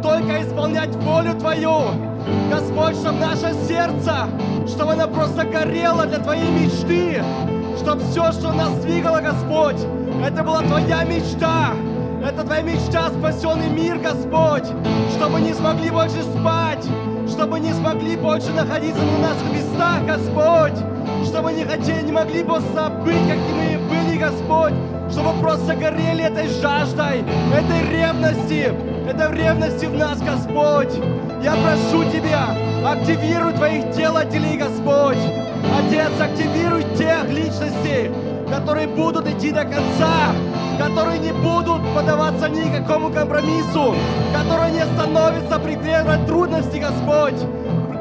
[0.01, 1.81] только исполнять волю Твою.
[2.49, 4.29] Господь, чтобы наше сердце,
[4.65, 7.21] чтобы оно просто горело для Твоей мечты,
[7.77, 9.75] чтобы все, что нас двигало, Господь,
[10.25, 11.73] это была Твоя мечта.
[12.25, 14.67] Это Твоя мечта, спасенный мир, Господь,
[15.17, 16.85] чтобы не смогли больше спать,
[17.27, 20.79] чтобы не смогли больше находиться на наших местах, Господь,
[21.25, 24.73] чтобы не хотели, не могли просто быть, какими мы были, Господь,
[25.11, 28.73] чтобы просто горели этой жаждой, этой ревности,
[29.07, 30.93] этой ревности в нас, Господь.
[31.43, 32.55] Я прошу Тебя,
[32.85, 35.17] активируй Твоих делателей, Господь.
[35.77, 38.11] Отец, активируй тех личностей,
[38.49, 40.33] которые будут идти до конца,
[40.77, 43.95] которые не будут подаваться никакому компромиссу,
[44.33, 47.39] которые не остановятся при первой трудности, Господь.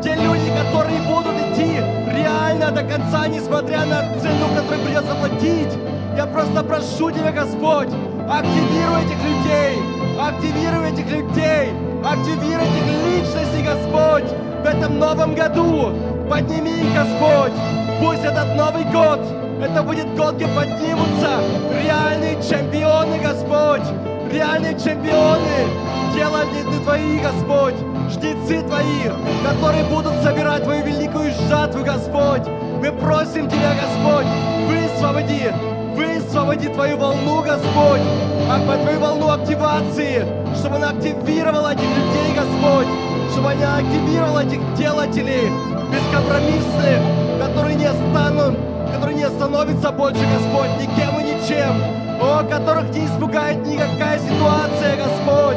[0.02, 1.80] Те люди, которые будут идти
[2.14, 5.97] реально до конца, несмотря на цену, которую придется платить.
[6.18, 7.90] Я просто прошу Тебя, Господь,
[8.28, 9.78] активируй этих людей,
[10.20, 11.72] активируй этих людей,
[12.04, 15.92] активируй этих личностей, Господь, в этом новом году.
[16.28, 17.52] Подними их, Господь.
[18.00, 19.20] Пусть этот Новый год,
[19.62, 21.38] это будет год, где поднимутся
[21.84, 23.86] реальные чемпионы, Господь.
[24.32, 25.68] Реальные чемпионы.
[26.16, 27.76] Делали ты Твои, Господь.
[28.10, 29.04] Жнецы Твои,
[29.48, 32.42] которые будут собирать Твою великую жатву, Господь.
[32.82, 34.26] Мы просим Тебя, Господь,
[34.66, 35.52] высвободи,
[35.98, 38.00] высвободи Твою волну, Господь,
[38.48, 40.24] а по Твою волну активации,
[40.54, 42.86] чтобы она активировала этих людей, Господь,
[43.32, 45.50] чтобы она активировала этих делателей,
[45.90, 47.00] бескомпромиссных,
[47.40, 48.56] которые не станут,
[48.92, 51.74] которые не остановятся больше, Господь, никем и ничем,
[52.20, 55.56] о, которых не испугает никакая ситуация, Господь,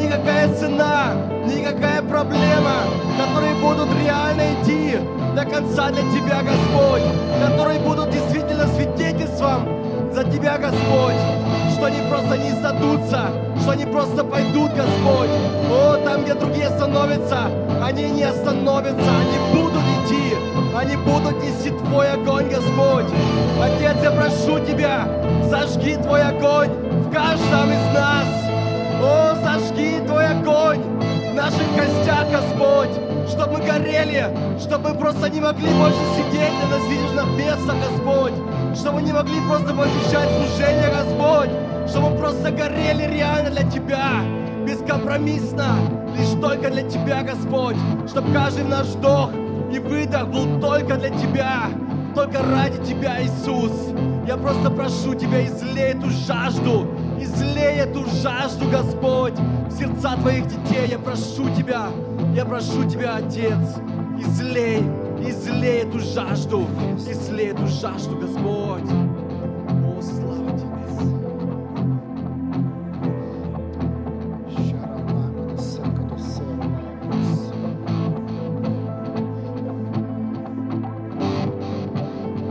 [0.00, 1.14] никакая цена,
[1.46, 2.84] никакая проблема,
[3.18, 4.98] которые будут реально идти
[5.34, 7.02] до конца для Тебя, Господь,
[7.46, 9.77] которые будут действительно свидетельством
[10.12, 11.20] за Тебя, Господь,
[11.74, 13.30] что они просто не сдадутся,
[13.60, 15.30] что они просто пойдут, Господь.
[15.70, 17.50] О, там, где другие остановятся,
[17.82, 20.36] они не остановятся, они будут идти,
[20.76, 23.06] они будут нести Твой огонь, Господь.
[23.62, 25.08] Отец, я прошу Тебя,
[25.48, 28.26] зажги Твой огонь в каждом из нас.
[29.00, 30.80] О, зажги Твой огонь
[31.30, 32.90] в наших костях, Господь,
[33.28, 34.26] чтобы мы горели,
[34.60, 38.32] чтобы мы просто не могли больше сидеть на насиженных местах, Господь,
[38.74, 41.50] чтобы не могли просто посещать служение, Господь,
[41.88, 44.22] чтобы мы просто горели реально для Тебя,
[44.66, 45.76] бескомпромиссно,
[46.16, 47.76] лишь только для Тебя, Господь,
[48.08, 49.30] чтобы каждый наш вдох
[49.72, 51.68] и выдох был только для Тебя,
[52.14, 53.72] только ради Тебя, Иисус.
[54.26, 56.86] Я просто прошу Тебя, излей эту жажду,
[57.18, 59.34] излей эту жажду, Господь,
[59.68, 60.88] в сердца Твоих детей.
[60.90, 61.86] Я прошу Тебя,
[62.34, 63.58] я прошу Тебя, Отец,
[64.18, 64.82] излей,
[65.20, 66.66] излей эту жажду,
[66.98, 68.90] излей эту жажду, Господь.
[69.84, 70.68] О, слава Тебе.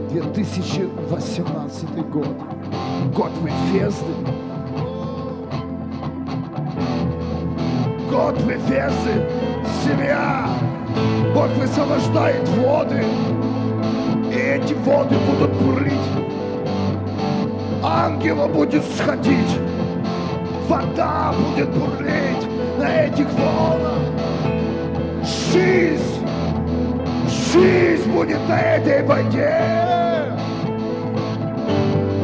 [0.10, 2.28] Две тысячи восемнадцатый год.
[3.16, 4.14] Год Вефезды.
[8.10, 9.30] Год Вефезды.
[9.84, 10.48] Семья.
[11.34, 13.04] Бог высвобождает воды.
[14.32, 15.94] И эти воды будут бурлить.
[17.84, 19.60] Ангела будет сходить.
[20.68, 24.00] Вода будет бурлить на этих волнах.
[25.52, 26.18] Жизнь
[27.54, 29.56] Жизнь будет на этой воде.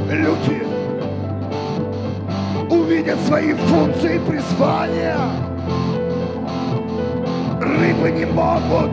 [0.10, 0.64] Люди
[2.70, 5.18] увидят свои функции и призвания.
[7.84, 8.92] Рыбы не могут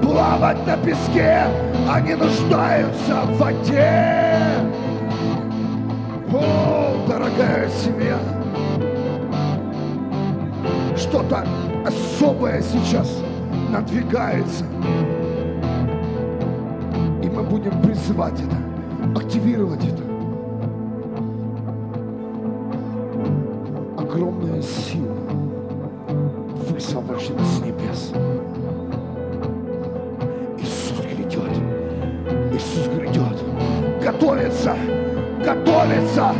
[0.00, 1.48] плавать на песке,
[1.90, 4.30] они нуждаются в воде.
[6.32, 8.16] О, дорогая семья,
[10.96, 11.44] что-то
[11.84, 13.20] особое сейчас
[13.72, 14.64] надвигается.
[17.20, 20.03] И мы будем призывать это, активировать это.
[36.14, 36.32] Готовится.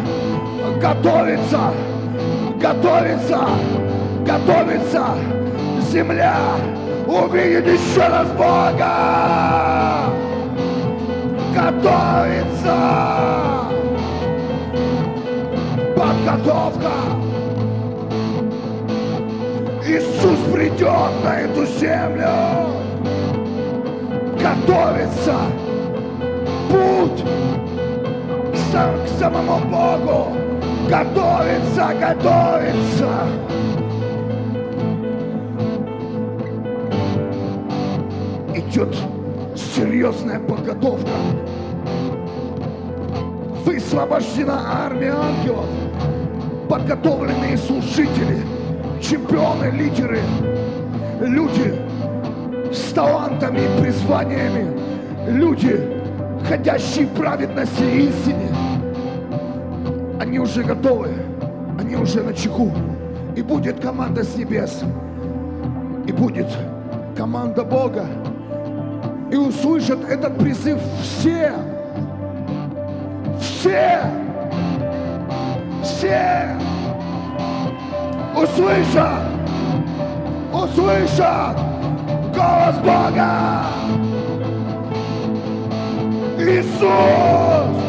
[0.80, 1.58] Готовится.
[2.60, 3.40] Готовится.
[4.24, 5.04] Готовится.
[5.90, 6.36] Земля
[7.08, 10.12] увидит еще раз Бога.
[11.54, 12.76] Готовится.
[15.96, 16.92] Подготовка.
[19.84, 22.30] Иисус придет на эту землю.
[24.40, 25.34] Готовится
[26.70, 27.24] путь
[28.74, 30.32] сам- к самому Богу.
[30.90, 33.08] Готовится, готовится.
[38.52, 38.96] Идет
[39.54, 41.08] серьезная подготовка.
[43.64, 45.66] Высвобождена армия ангелов,
[46.68, 48.38] подготовленные служители,
[49.00, 50.18] чемпионы, лидеры,
[51.20, 51.74] люди,
[52.72, 54.66] с талантами и призваниями.
[55.28, 55.80] Люди,
[56.48, 58.48] ходящие в праведности и истине,
[60.20, 61.10] они уже готовы,
[61.78, 62.70] они уже на чеку.
[63.36, 64.82] И будет команда с небес,
[66.06, 66.46] и будет
[67.16, 68.06] команда Бога.
[69.30, 71.52] И услышат этот призыв все,
[73.40, 74.00] все,
[75.82, 76.56] все
[78.36, 79.22] услышат,
[80.52, 81.56] услышат
[82.34, 83.64] голос Бога.
[86.38, 87.83] Иисус!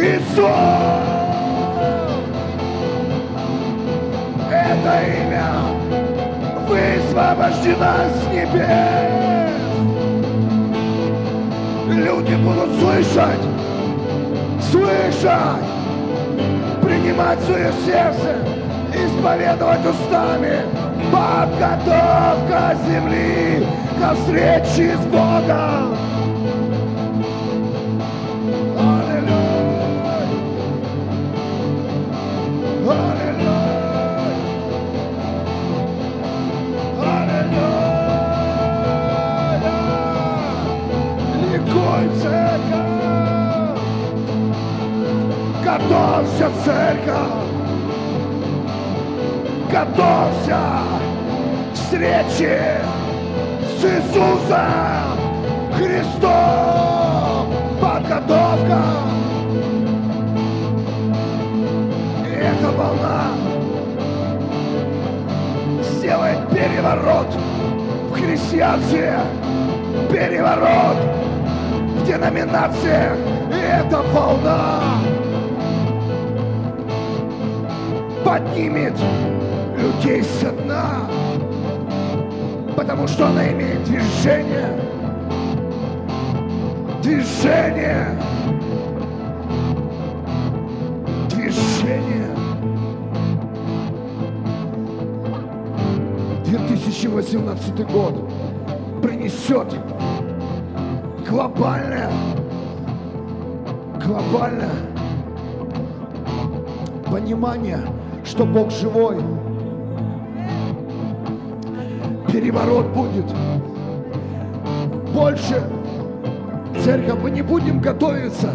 [0.00, 0.46] Иисус!
[4.48, 5.48] Это имя
[6.68, 9.18] высвобождено с небес.
[11.88, 13.42] Люди будут слышать,
[14.70, 15.66] слышать,
[16.80, 18.36] принимать свое сердце,
[18.94, 20.60] исповедовать устами.
[21.10, 23.66] Подготовка земли
[24.00, 26.17] ко встрече с Богом.
[46.48, 47.48] Готовься, церковь.
[49.70, 50.58] Готовься
[51.70, 52.80] к встрече
[53.78, 55.18] с Иисусом
[55.76, 57.52] Христом.
[57.80, 58.82] Подготовка.
[62.26, 63.24] Эта волна
[65.82, 67.28] сделает переворот
[68.10, 69.18] в христианстве.
[70.10, 70.96] Переворот
[71.96, 73.18] в деноминациях.
[73.50, 74.80] И эта волна
[78.28, 78.92] поднимет
[79.78, 81.08] людей со дна,
[82.76, 84.68] потому что она имеет движение.
[87.02, 88.18] Движение.
[91.30, 92.28] Движение.
[96.44, 98.30] 2018 год
[99.02, 99.74] принесет
[101.26, 102.10] глобальное,
[104.04, 104.68] глобальное
[107.10, 107.80] понимание,
[108.28, 109.16] что Бог живой.
[112.30, 113.24] Переворот будет.
[115.14, 115.62] Больше,
[116.84, 118.50] церковь, мы не будем готовиться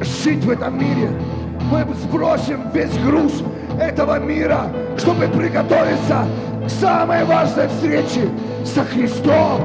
[0.00, 1.10] жить в этом мире.
[1.70, 3.42] Мы сбросим весь груз
[3.80, 6.26] этого мира, чтобы приготовиться
[6.64, 8.28] к самой важной встрече
[8.64, 9.62] со Христом.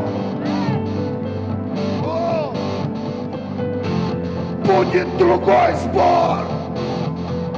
[4.66, 6.51] Будет другой сбор,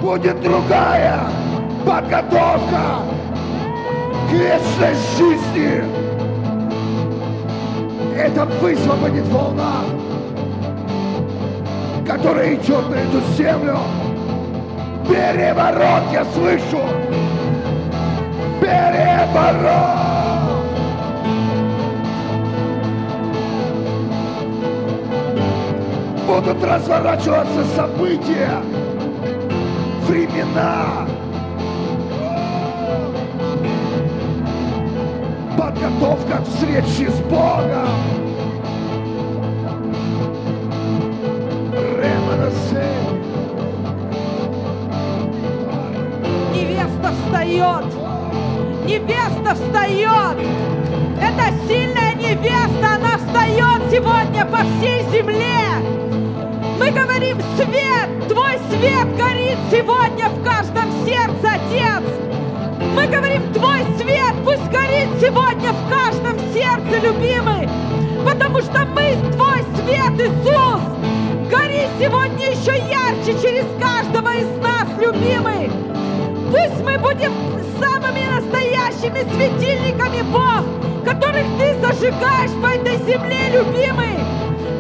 [0.04, 1.18] будет другая
[1.86, 3.00] подготовка
[4.28, 5.84] к вечной жизни.
[8.18, 9.76] Это высвободит волна,
[12.06, 13.80] которая идет на эту землю.
[15.08, 16.84] Переворот, я слышу!
[18.60, 20.04] Переворот!
[26.28, 28.62] Будут разворачиваться события,
[30.04, 31.08] времена.
[35.58, 38.24] Подготовка к встрече с Богом.
[46.54, 47.86] Невеста встает!
[48.86, 50.38] Невеста встает!
[51.20, 55.93] Это сильная невеста, она встает сегодня по всей земле!
[56.94, 62.04] Говорим, свет, твой свет горит сегодня в каждом сердце, Отец!
[62.96, 67.68] Мы говорим, твой свет пусть горит сегодня в каждом сердце, любимый!
[68.24, 70.82] Потому что мы, твой свет, Иисус,
[71.50, 75.72] гори сегодня еще ярче через каждого из нас, любимый!
[76.52, 77.34] Пусть мы будем
[77.80, 80.64] самыми настоящими светильниками, Бог,
[81.04, 84.33] которых Ты зажигаешь по этой земле, любимый.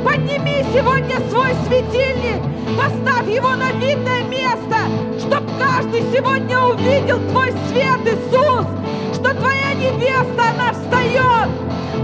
[0.03, 2.41] Подними сегодня свой светильник,
[2.77, 4.77] поставь его на видное место,
[5.19, 8.65] чтобы каждый сегодня увидел Твой свет, Иисус,
[9.13, 11.49] что Твоя невеста, она встает.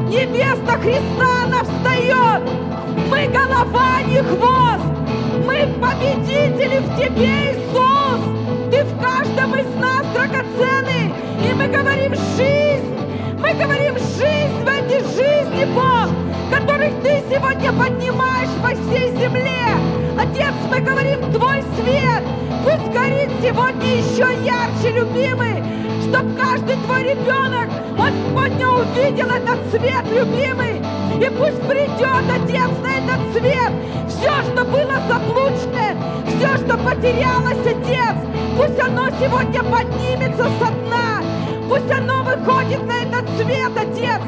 [0.07, 2.41] Невеста Христа, она встает.
[3.09, 4.85] Мы голова, а не хвост.
[5.45, 8.21] Мы победители в Тебе, Иисус.
[8.71, 11.13] Ты в каждом из нас драгоценный.
[11.43, 13.08] И мы говорим жизнь.
[13.51, 16.09] Мы говорим жизнь в этой жизни, Бог,
[16.51, 19.73] которых Ты сегодня поднимаешь по всей земле.
[20.19, 22.23] Отец, мы говорим Твой свет
[22.63, 25.63] Пусть горит сегодня еще ярче, любимый,
[26.03, 30.77] чтобы каждый твой ребенок, он сегодня увидел этот свет, любимый.
[31.19, 33.71] И пусть придет, Отец, на этот свет.
[34.09, 35.97] Все, что было заблудшее,
[36.27, 38.15] все, что потерялось, Отец,
[38.57, 41.23] пусть оно сегодня поднимется со дна.
[41.69, 42.88] Пусть оно выходит
[43.37, 44.21] свет, Отец,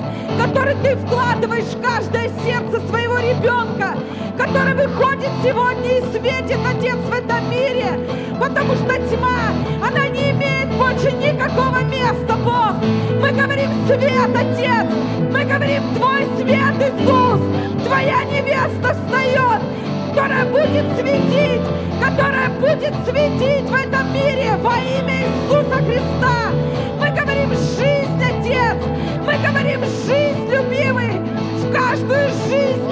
[0.44, 3.96] который Ты вкладываешь в каждое сердце своего ребенка,
[4.38, 8.00] который выходит сегодня и светит, Отец, в этом мире,
[8.40, 9.52] потому что тьма,
[9.86, 12.74] она не имеет больше никакого места, Бог.
[13.22, 14.88] Мы говорим свет, Отец,
[15.32, 19.62] мы говорим Твой свет, Иисус, Твоя невеста встает,
[20.10, 21.62] которая будет светить,
[22.02, 26.52] которая будет светить в этом мире во имя Иисуса Христа.
[28.52, 28.78] Отец,
[29.26, 31.20] мы говорим жизнь, любимый,
[31.56, 32.84] в каждую жизнь.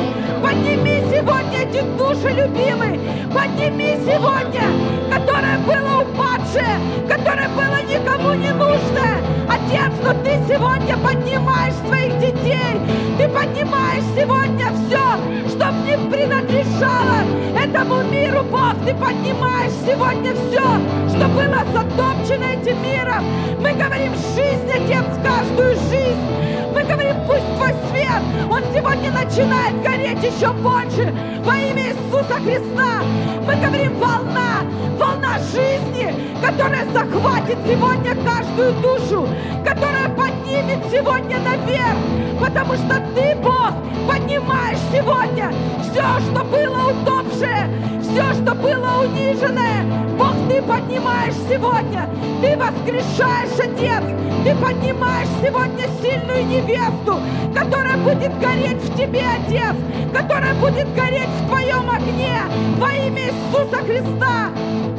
[0.42, 2.98] Подними сегодня эти души, любимый,
[3.34, 4.64] подними сегодня,
[5.12, 6.06] которое было
[6.50, 9.18] упадшее, которое было никому не нужное.
[9.50, 12.80] Отец, но ты сегодня поднимаешь своих детей,
[13.18, 17.24] ты поднимаешь сегодня все, что не принадлежало
[17.58, 23.24] этому миру, Бог, ты поднимаешь сегодня все, что было затопчено этим миром.
[23.60, 26.40] Мы говорим жизнь, Отец, каждую жизнь.
[26.74, 33.04] Мы говорим, пусть Твой свет, он сегодня начинает гореть еще больше во имя Иисуса Христа.
[33.46, 34.62] Мы говорим, волна,
[35.00, 39.28] волна жизни, которая захватит сегодня каждую душу,
[39.66, 41.98] которая поднимет сегодня наверх,
[42.40, 43.74] потому что Ты, Бог,
[44.08, 47.70] поднимаешь сегодня все, что было утопшее,
[48.02, 49.84] все, что было униженное.
[50.18, 52.10] Бог, Ты поднимаешь сегодня,
[52.42, 54.04] Ты воскрешаешь, Отец,
[54.44, 57.20] Ты поднимаешь сегодня сильную невесту,
[57.56, 59.76] которая будет гореть в Тебе, Отец,
[60.14, 62.42] которая будет гореть в Твоем огне
[62.78, 64.50] во имя Иисуса Христа.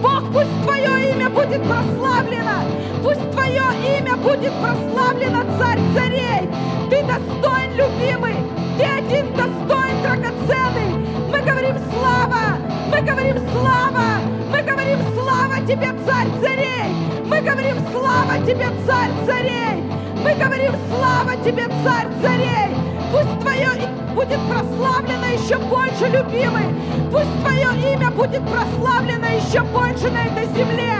[0.02, 2.64] Бог, пусть Твое имя будет прославлено,
[3.02, 3.62] пусть Твое
[3.98, 6.48] имя будет прославлено, Царь царей.
[6.90, 8.36] Ты достоин, любимый,
[8.78, 10.90] Ты один достоин, драгоценный.
[11.30, 12.58] Мы говорим слава,
[12.90, 14.20] мы говорим слава,
[14.50, 16.94] мы говорим слава Тебе, Царь царей.
[17.26, 19.82] Мы говорим слава Тебе, Царь царей.
[20.22, 22.99] Мы говорим слава Тебе, Царь царей.
[23.10, 26.64] Пусть Твое имя будет прославлено еще больше, любимый.
[27.10, 30.94] Пусть Твое имя будет прославлено еще больше на этой земле.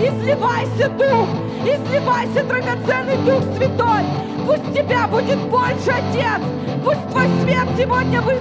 [0.00, 1.28] Изливайся, Дух,
[1.62, 4.04] изливайся, драгоценный Дух Святой.
[4.46, 6.40] Пусть Тебя будет больше, Отец.
[6.82, 8.34] Пусть Твой свет сегодня вы,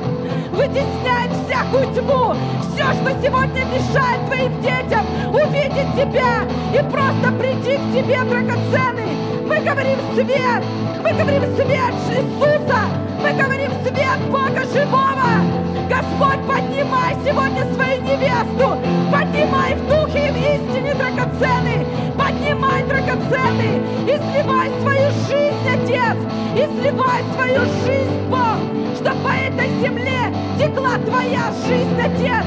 [0.51, 2.36] вытесняет всякую тьму.
[2.72, 6.43] Все, что сегодня мешает Твоим детям увидеть Тебя
[6.74, 9.29] и просто прийти к Тебе, драгоценный.
[9.50, 10.64] Мы говорим свет,
[11.02, 12.82] мы говорим свет Иисуса,
[13.20, 15.41] мы говорим свет Бога живого.
[15.89, 18.78] Господь, поднимай сегодня свою невесту,
[19.12, 21.84] поднимай в духе и в истине, драгоценный,
[22.16, 26.18] поднимай, драгоценный, и сливай свою жизнь, Отец,
[26.54, 28.60] и сливай свою жизнь, Бог,
[28.97, 32.45] чтобы по этой земле текла Твоя жизнь, Отец,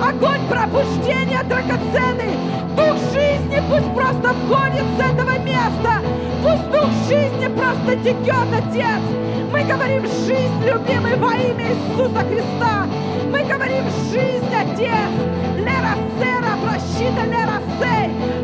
[0.00, 2.36] огонь пробуждения, драгоценный,
[2.76, 6.00] дух жизни пусть просто входит с этого места,
[6.42, 9.00] пусть дух жизни просто текет, Отец,
[9.52, 12.86] мы говорим жизнь, любимый, во имя Иисуса Христа.
[13.30, 15.10] Мы говорим жизнь, Отец.
[15.56, 17.54] Лера Сера, прощита Лера.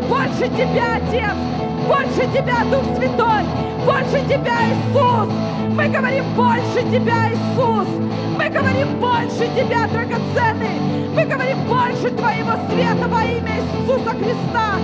[0.09, 1.69] Больше Тебя, Отец.
[1.86, 3.44] Больше Тебя, Дух Святой.
[3.84, 5.32] Больше Тебя, Иисус.
[5.74, 7.88] Мы говорим больше Тебя, Иисус.
[8.36, 11.00] Мы говорим больше Тебя, драгоценный.
[11.14, 14.78] Мы говорим больше Твоего света во имя Иисуса Христа.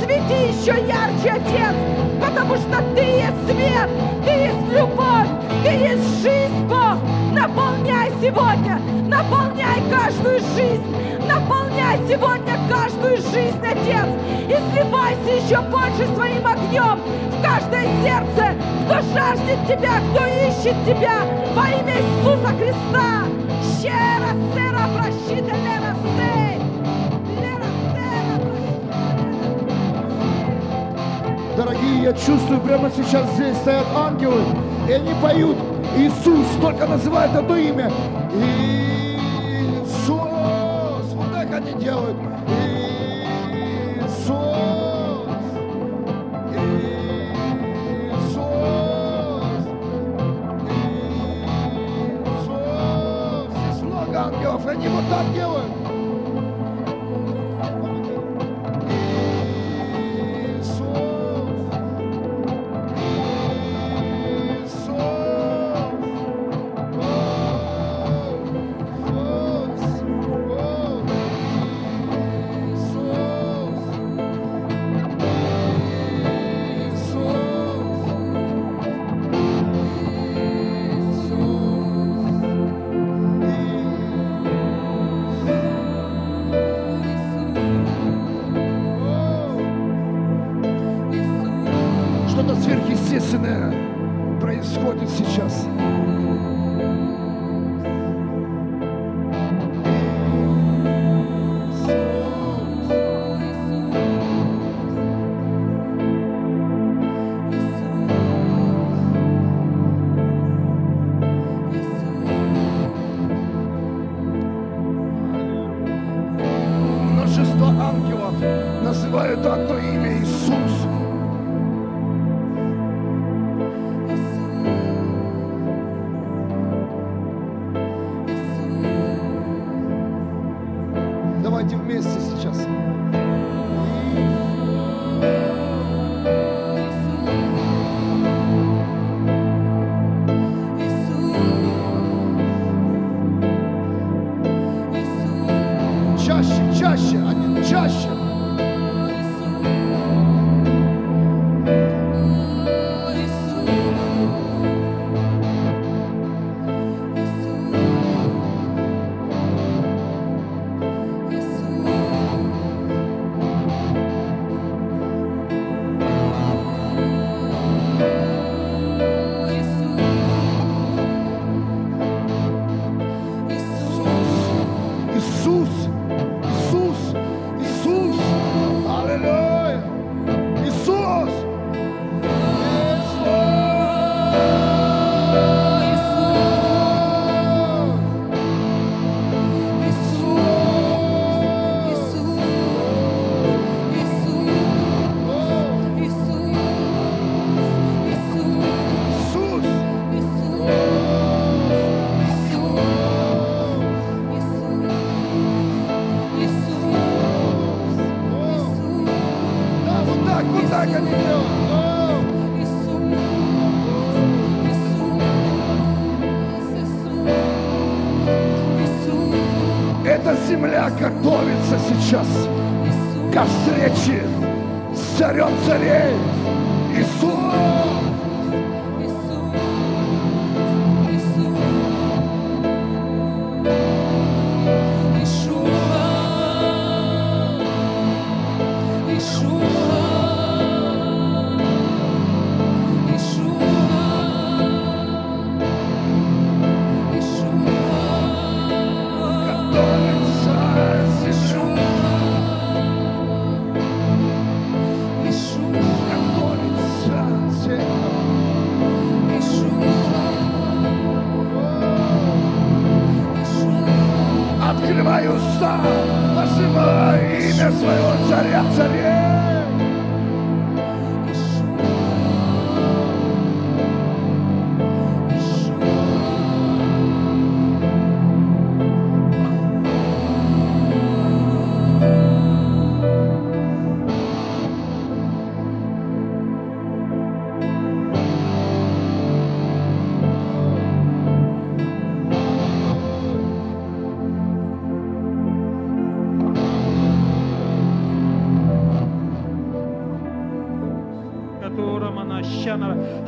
[0.00, 1.74] Свети еще ярче, Отец,
[2.20, 3.88] потому что Ты есть свет,
[4.24, 5.28] Ты есть любовь,
[5.62, 6.98] Ты есть жизнь, Бог.
[7.32, 10.84] Наполняй сегодня, наполняй каждую жизнь,
[11.28, 14.08] наполняй сегодня каждую жизнь, Отец,
[14.48, 16.98] и сливайся еще больше своим огнем
[17.30, 21.20] в каждое сердце, кто жаждет Тебя, кто ищет Тебя
[21.54, 23.24] во имя Иисуса Христа.
[23.80, 25.96] Щера, сера, прощита, лера,
[31.56, 34.40] Дорогие, я чувствую, прямо сейчас здесь стоят ангелы,
[34.88, 35.58] и они поют
[35.94, 37.92] Иисус, только называют одно имя.
[38.34, 40.08] Иисус.
[40.08, 42.29] Вот так они делают.
[54.88, 55.79] Вот так делают.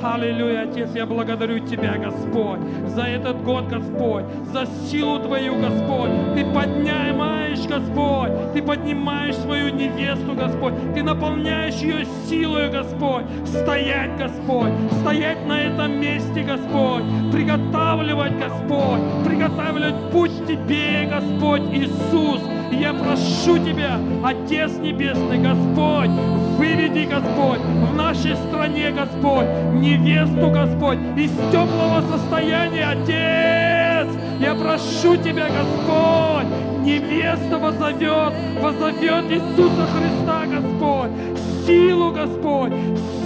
[0.03, 6.11] Аллилуйя, Отец, я благодарю Тебя, Господь, за этот год, Господь, за силу Твою, Господь.
[6.35, 14.73] Ты поднимаешь, Господь, Ты поднимаешь свою невесту, Господь, Ты наполняешь ее силой, Господь, стоять, Господь,
[15.01, 22.52] стоять на этом месте, Господь, приготавливать, Господь, приготавливать путь Тебе, Господь Иисус.
[22.73, 26.11] Я прошу Тебя, Отец Небесный, Господь,
[26.57, 34.09] выведи, Господь, в нашей стране, Господь, невесту, Господь, из теплого состояния, Отец.
[34.41, 36.47] Я прошу Тебя, Господь,
[36.83, 41.11] невеста возовет, возовет Иисуса Христа, Господь,
[41.67, 42.73] силу, Господь,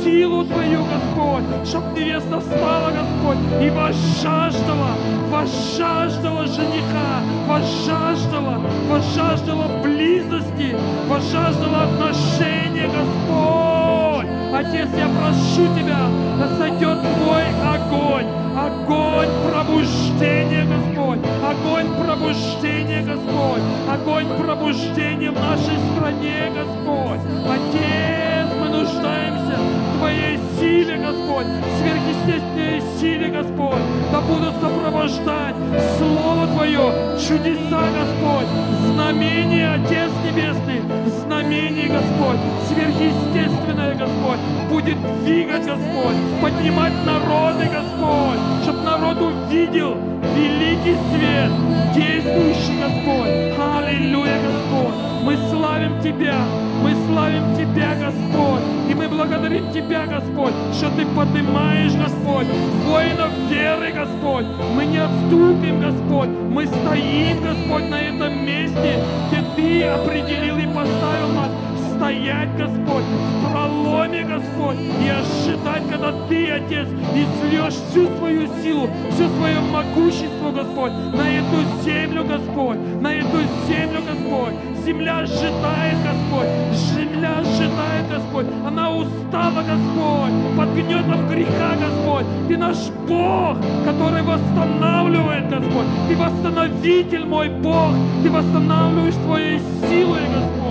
[0.03, 4.91] силу Твою, Господь, чтоб невеста встала, Господь, и возжаждала,
[5.31, 10.77] возжаждала жениха, возжаждала, возжаждала близости,
[11.09, 14.27] возжаждала отношения, Господь.
[14.53, 18.27] Отец, я прошу Тебя, да сойдет Твой огонь,
[18.57, 27.21] огонь пробуждения, Господь, огонь пробуждения, Господь, огонь пробуждения в нашей стране, Господь.
[27.47, 29.59] Отец, мы нуждаемся
[29.99, 31.47] Твоей силе, Господь,
[31.79, 33.83] сверхъестественной силе, Господь,
[34.13, 35.55] да будут сопровождать
[35.99, 38.47] Слово Твое, чудеса, Господь,
[38.93, 40.83] знамения, Отец Небесный,
[41.25, 42.39] знамение, Господь,
[42.69, 44.39] сверхъестественное, Господь,
[44.71, 49.97] будет двигать, Господь, поднимать народы, Господь, чтобы народ увидел
[50.37, 51.51] великий свет,
[51.95, 53.57] действующий, Господь.
[53.59, 55.06] Аллилуйя, Господь.
[55.27, 56.37] Мы славим Тебя,
[56.85, 58.63] мы славим Тебя, Господь.
[58.89, 62.47] И мы благодарим Тебя, Господь, что Ты поднимаешь, Господь,
[62.87, 64.47] воинов веры, Господь.
[64.77, 66.29] Мы не отступим, Господь.
[66.29, 71.51] Мы стоим, Господь, на этом месте, где Ты определил и поставил нас
[71.97, 79.29] стоять, Господь, в проломе, Господь, и ожидать, когда Ты, Отец, излешь всю свою силу, все
[79.29, 84.55] свое могущество, Господь, на эту землю, Господь, на эту землю, Господь.
[84.85, 86.47] Земля ожидает, Господь,
[86.95, 88.47] земля ожидает, Господь.
[88.65, 92.27] Она устала, Господь, под гнетом греха, Господь.
[92.47, 92.77] Ты наш
[93.09, 95.87] Бог, который восстанавливает, Господь.
[96.09, 97.91] Ты восстановитель, мой Бог.
[98.23, 100.66] Ты восстанавливаешь Твоей силой, Господь,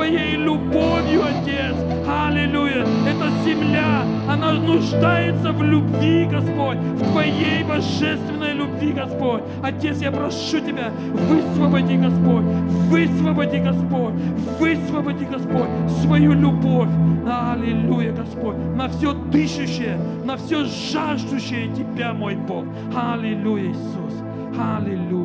[0.00, 1.76] своей любовью, Отец.
[2.08, 2.86] Аллилуйя.
[3.06, 9.42] Эта земля, она нуждается в любви, Господь, в Твоей божественной любви, Господь.
[9.62, 12.44] Отец, я прошу Тебя, высвободи, Господь,
[12.88, 14.14] высвободи, Господь,
[14.58, 15.68] высвободи, Господь,
[16.02, 16.88] свою любовь.
[17.26, 22.64] Аллилуйя, Господь, на все дышащее, на все жаждущее Тебя, мой Бог.
[22.96, 24.14] Аллилуйя, Иисус.
[24.58, 25.19] Аллилуйя.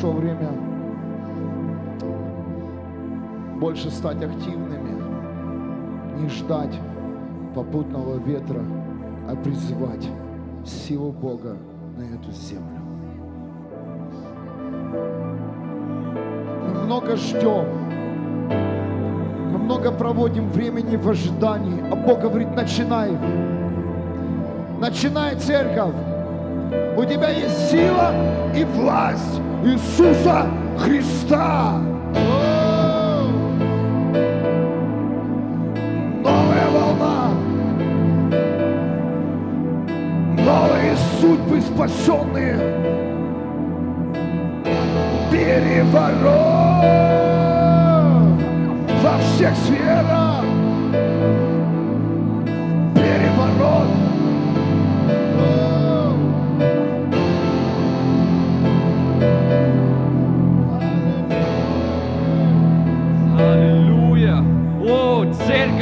[0.00, 0.48] Пришло время
[3.60, 4.96] больше стать активными,
[6.18, 6.74] не ждать
[7.54, 8.62] попутного ветра,
[9.28, 10.08] а призывать
[10.64, 11.54] силу Бога
[11.98, 12.80] на эту землю.
[16.64, 17.66] Мы много ждем,
[19.52, 23.10] мы много проводим времени в ожидании, а Бог говорит, начинай.
[24.80, 25.94] Начинай, церковь.
[26.96, 28.14] У тебя есть сила
[28.56, 30.46] и власть Иисуса
[30.78, 31.74] Христа.
[36.22, 37.30] Новая волна.
[40.38, 42.56] Новые судьбы спасенные.
[45.30, 46.30] Переворот
[49.02, 50.29] во всех сферах.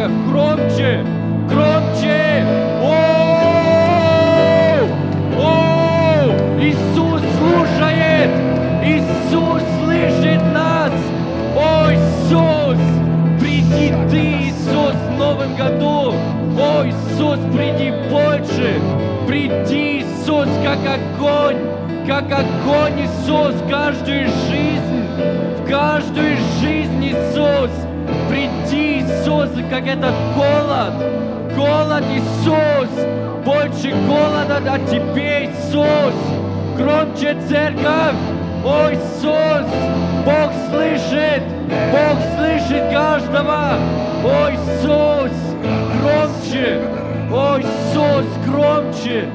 [0.09, 1.05] Церковь, громче!
[1.49, 2.45] Громче!
[2.83, 2.87] О!
[5.39, 6.33] О!
[6.61, 8.31] Иисус слушает!
[8.85, 10.93] Иисус слышит нас!
[11.57, 12.79] О, Иисус!
[13.41, 16.15] Приди Ты, Иисус, в Новом году!
[16.59, 18.81] О, Иисус, приди больше!
[19.27, 21.59] Приди, Иисус, как огонь!
[22.07, 25.05] Как огонь, Иисус, в каждую жизнь!
[25.63, 27.88] В каждую жизнь, Иисус!
[29.79, 30.93] Как этот голод!
[31.55, 32.89] Голод, Иисус!
[33.45, 36.15] Больше голода от Тебе, Иисус!
[36.77, 38.17] Громче, церковь!
[38.65, 39.69] О, Иисус!
[40.25, 41.45] Бог слышит!
[41.93, 43.75] Бог слышит каждого!
[44.25, 45.31] О, Иисус!
[46.03, 46.81] Громче!
[47.31, 48.27] О, Иисус!
[48.49, 49.29] Громче!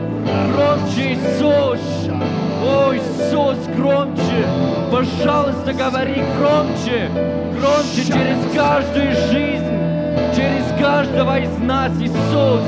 [0.51, 1.79] Громче, Иисус!
[2.61, 4.45] О, Иисус, громче!
[4.91, 7.09] Пожалуйста, говори громче!
[7.57, 9.72] Громче через каждую жизнь!
[10.35, 12.63] Через каждого из нас, Иисус!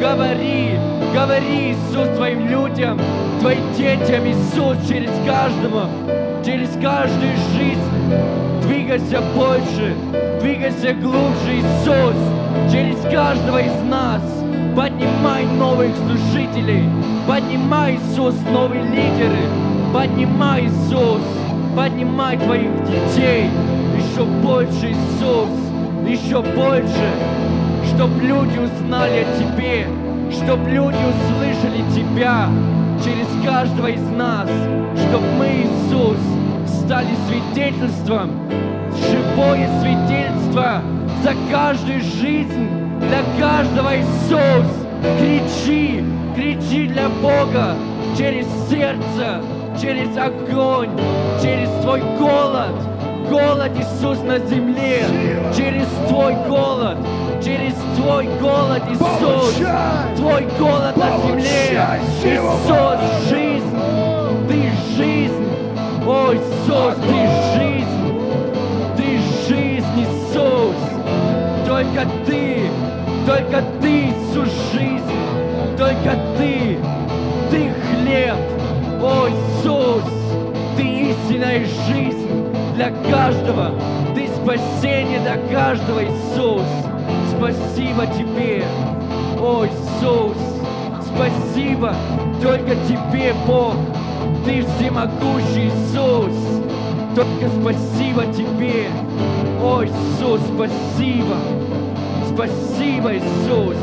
[0.00, 0.78] Говори!
[1.14, 3.00] Говори, Иисус, Твоим людям,
[3.40, 5.88] Твоим детям, Иисус, через каждого,
[6.44, 8.62] через каждую жизнь.
[8.62, 9.94] Двигайся больше,
[10.40, 12.14] двигайся глубже, Иисус,
[12.70, 14.22] через каждого из нас.
[14.76, 16.84] Поднимай новых служителей,
[17.26, 19.48] поднимай, Иисус, новые лидеры,
[19.92, 21.22] поднимай, Иисус,
[21.74, 23.50] поднимай Твоих детей,
[23.96, 25.48] еще больше, Иисус,
[26.08, 27.10] еще больше,
[27.94, 29.86] чтоб люди узнали о Тебе,
[30.30, 32.48] чтоб люди услышали Тебя
[33.04, 34.48] через каждого из нас,
[35.08, 36.18] чтоб мы, Иисус,
[36.66, 38.30] стали свидетельством,
[38.92, 40.82] живое свидетельство
[41.22, 42.68] за каждую жизнь,
[43.00, 44.66] для каждого Иисус.
[45.18, 46.02] Кричи,
[46.34, 47.76] кричи для Бога
[48.16, 49.40] через сердце,
[49.80, 50.90] через огонь,
[51.40, 52.74] через Твой голод,
[53.28, 55.04] голод, Иисус, на земле,
[55.56, 56.98] через Твой голод,
[57.42, 59.54] через Твой голод, Иисус!
[60.16, 61.80] Твой голод на земле,
[62.24, 63.76] Иисус, жизнь,
[64.48, 65.48] Ты жизнь,
[66.06, 67.20] о, Иисус, Ты
[67.54, 67.86] жизнь,
[68.96, 69.18] Ты
[69.48, 70.76] жизнь, Иисус,
[71.66, 72.70] только Ты,
[73.26, 75.02] только Ты, Иисус, жизнь,
[75.76, 76.78] только Ты,
[77.50, 78.36] Ты хлеб,
[79.02, 80.04] о, Иисус,
[80.76, 82.17] Ты истинная жизнь
[82.78, 83.72] для каждого,
[84.14, 86.62] Ты спасение для каждого, Иисус.
[87.36, 88.62] Спасибо Тебе,
[89.40, 90.36] о, Иисус,
[91.02, 91.92] спасибо
[92.40, 93.74] только Тебе, Бог,
[94.44, 96.62] Ты всемогущий, Иисус.
[97.16, 98.86] Только спасибо Тебе,
[99.60, 101.34] о, Иисус, спасибо.
[102.32, 103.76] Спасибо, Иисус,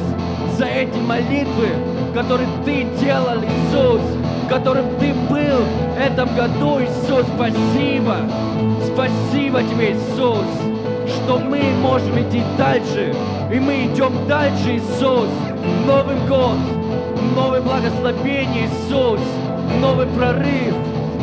[0.57, 1.67] за эти молитвы,
[2.13, 4.01] которые Ты делал, Иисус,
[4.47, 8.19] которым Ты был в этом году, Иисус, спасибо.
[8.95, 10.47] Спасибо Тебе, Иисус,
[11.05, 13.13] что мы можем идти дальше,
[13.51, 15.27] и мы идем дальше, Иисус.
[15.85, 16.55] Новый год,
[17.35, 19.19] новое благословение, Иисус,
[19.81, 20.73] новый прорыв,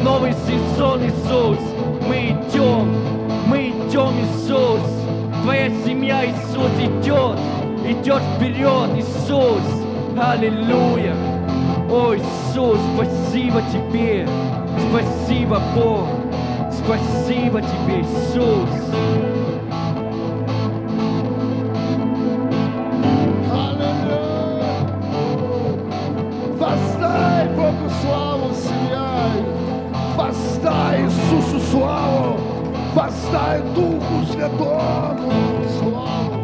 [0.04, 1.56] новый сезон, Иисус.
[2.06, 2.92] Мы идем,
[3.46, 4.82] мы идем, Иисус.
[5.42, 7.38] Твоя семья, Иисус, идет,
[7.88, 9.62] идет вперед, Иисус.
[10.20, 11.14] Аллилуйя.
[11.90, 14.28] О, Иисус, спасибо Тебе.
[14.90, 16.21] Спасибо, Бог.
[16.84, 18.68] Спасибо Тебе, Иисус.
[23.52, 24.18] Аллилуйя!
[26.58, 29.08] Воздай Богу славу, семья!
[30.16, 32.40] Воздай Иисусу славу!
[32.94, 35.30] Воздай Духу Святому
[35.78, 36.42] славу!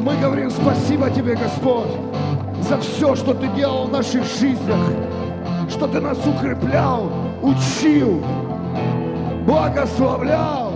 [0.00, 1.88] Мы говорим спасибо Тебе, Господь,
[2.68, 4.92] за все, что Ты делал в наших жизнях,
[5.70, 7.10] что Ты нас укреплял,
[7.44, 8.22] учил,
[9.46, 10.72] благословлял,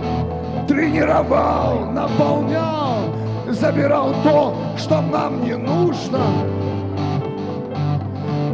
[0.67, 2.99] тренировал, наполнял,
[3.47, 6.19] забирал то, что нам не нужно.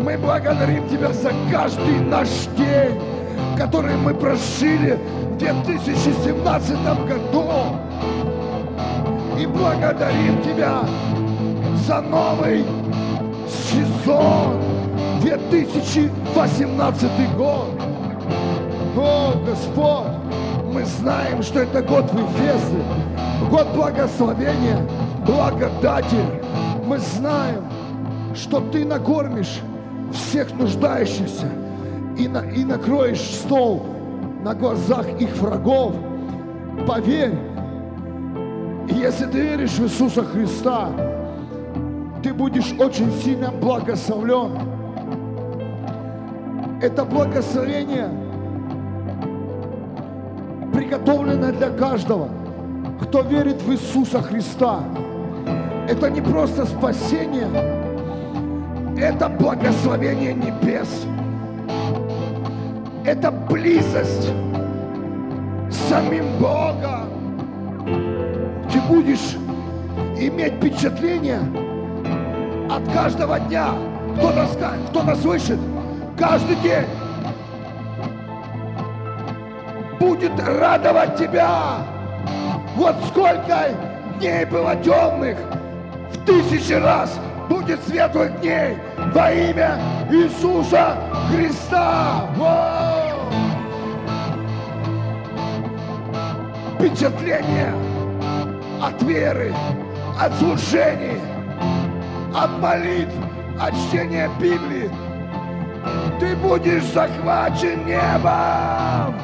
[0.01, 2.97] Мы благодарим Тебя за каждый наш день,
[3.57, 4.97] который мы прожили
[5.31, 7.43] в 2017 году.
[9.37, 10.83] И благодарим Тебя
[11.85, 12.63] за новый
[13.49, 14.61] сезон
[15.21, 17.74] 2018 год.
[18.97, 20.07] О, Господь,
[20.73, 22.81] мы знаем, что это год Вифезы,
[23.49, 24.79] год благословения,
[25.25, 26.17] благодати.
[26.85, 27.63] Мы знаем,
[28.33, 29.59] что Ты накормишь
[30.13, 31.47] всех нуждающихся
[32.17, 33.85] и, на- и накроешь стол
[34.43, 35.93] на глазах их врагов.
[36.87, 37.33] Поверь,
[38.87, 40.89] если ты веришь в Иисуса Христа,
[42.21, 44.51] ты будешь очень сильно благословлен.
[46.81, 48.09] Это благословение
[50.75, 52.27] приготовлено для каждого,
[53.01, 54.79] кто верит в Иисуса Христа.
[55.87, 57.47] Это не просто спасение,
[58.97, 61.05] это благословение небес.
[63.05, 64.31] Это близость
[65.69, 67.07] с самим Богом.
[68.69, 69.37] Ты будешь
[70.17, 71.39] иметь впечатление
[72.69, 73.67] от каждого дня.
[74.17, 75.59] Кто-то ска- кто-то слышит,
[76.17, 76.85] каждый день
[79.99, 81.77] будет радовать тебя.
[82.75, 83.69] Вот сколько
[84.19, 85.37] дней было темных,
[86.11, 87.19] в тысячи раз
[87.49, 88.77] будет светлых дней
[89.13, 89.77] во имя
[90.09, 90.97] Иисуса
[91.29, 92.25] Христа.
[92.37, 93.05] Вау!
[96.75, 97.73] Впечатление
[98.81, 99.53] от веры,
[100.19, 101.19] от служений,
[102.35, 103.13] от молитв,
[103.59, 104.91] от чтения Библии.
[106.19, 109.15] Ты будешь захвачен небом.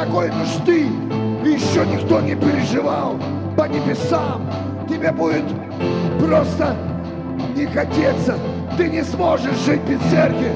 [0.00, 0.86] Такой нужды
[1.44, 3.18] еще никто не переживал
[3.54, 4.50] по небесам.
[4.88, 5.44] Тебе будет
[6.18, 6.74] просто
[7.54, 8.38] не хотеться.
[8.78, 10.52] Ты не сможешь жить без церкви,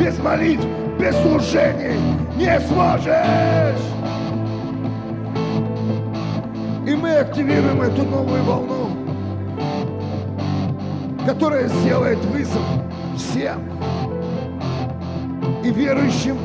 [0.00, 0.66] без молитв,
[0.98, 1.96] без служений.
[2.36, 3.84] Не сможешь!
[6.84, 8.90] И мы активируем эту новую волну,
[11.24, 12.64] которая сделает вызов
[13.16, 13.60] всем.
[15.62, 16.36] И верующим,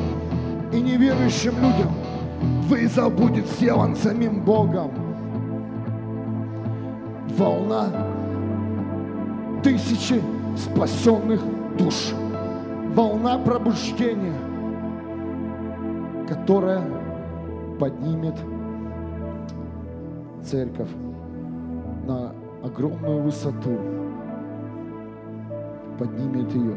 [0.72, 2.03] и неверующим людям
[2.68, 4.90] вызов будет сделан самим Богом.
[7.36, 7.88] Волна
[9.62, 10.20] тысячи
[10.56, 11.40] спасенных
[11.78, 12.12] душ.
[12.94, 14.36] Волна пробуждения,
[16.28, 16.82] которая
[17.80, 18.36] поднимет
[20.44, 20.90] церковь
[22.06, 22.32] на
[22.62, 23.78] огромную высоту,
[25.98, 26.76] поднимет ее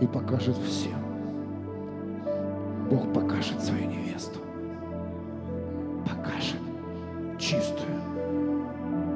[0.00, 0.99] и покажет всем
[2.90, 4.40] Бог покажет свою невесту.
[6.04, 6.58] Покажет
[7.38, 7.86] чистую,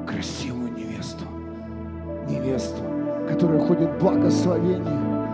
[0.07, 1.25] красивую невесту.
[2.29, 2.81] Невесту,
[3.27, 5.24] которая ходит в благословении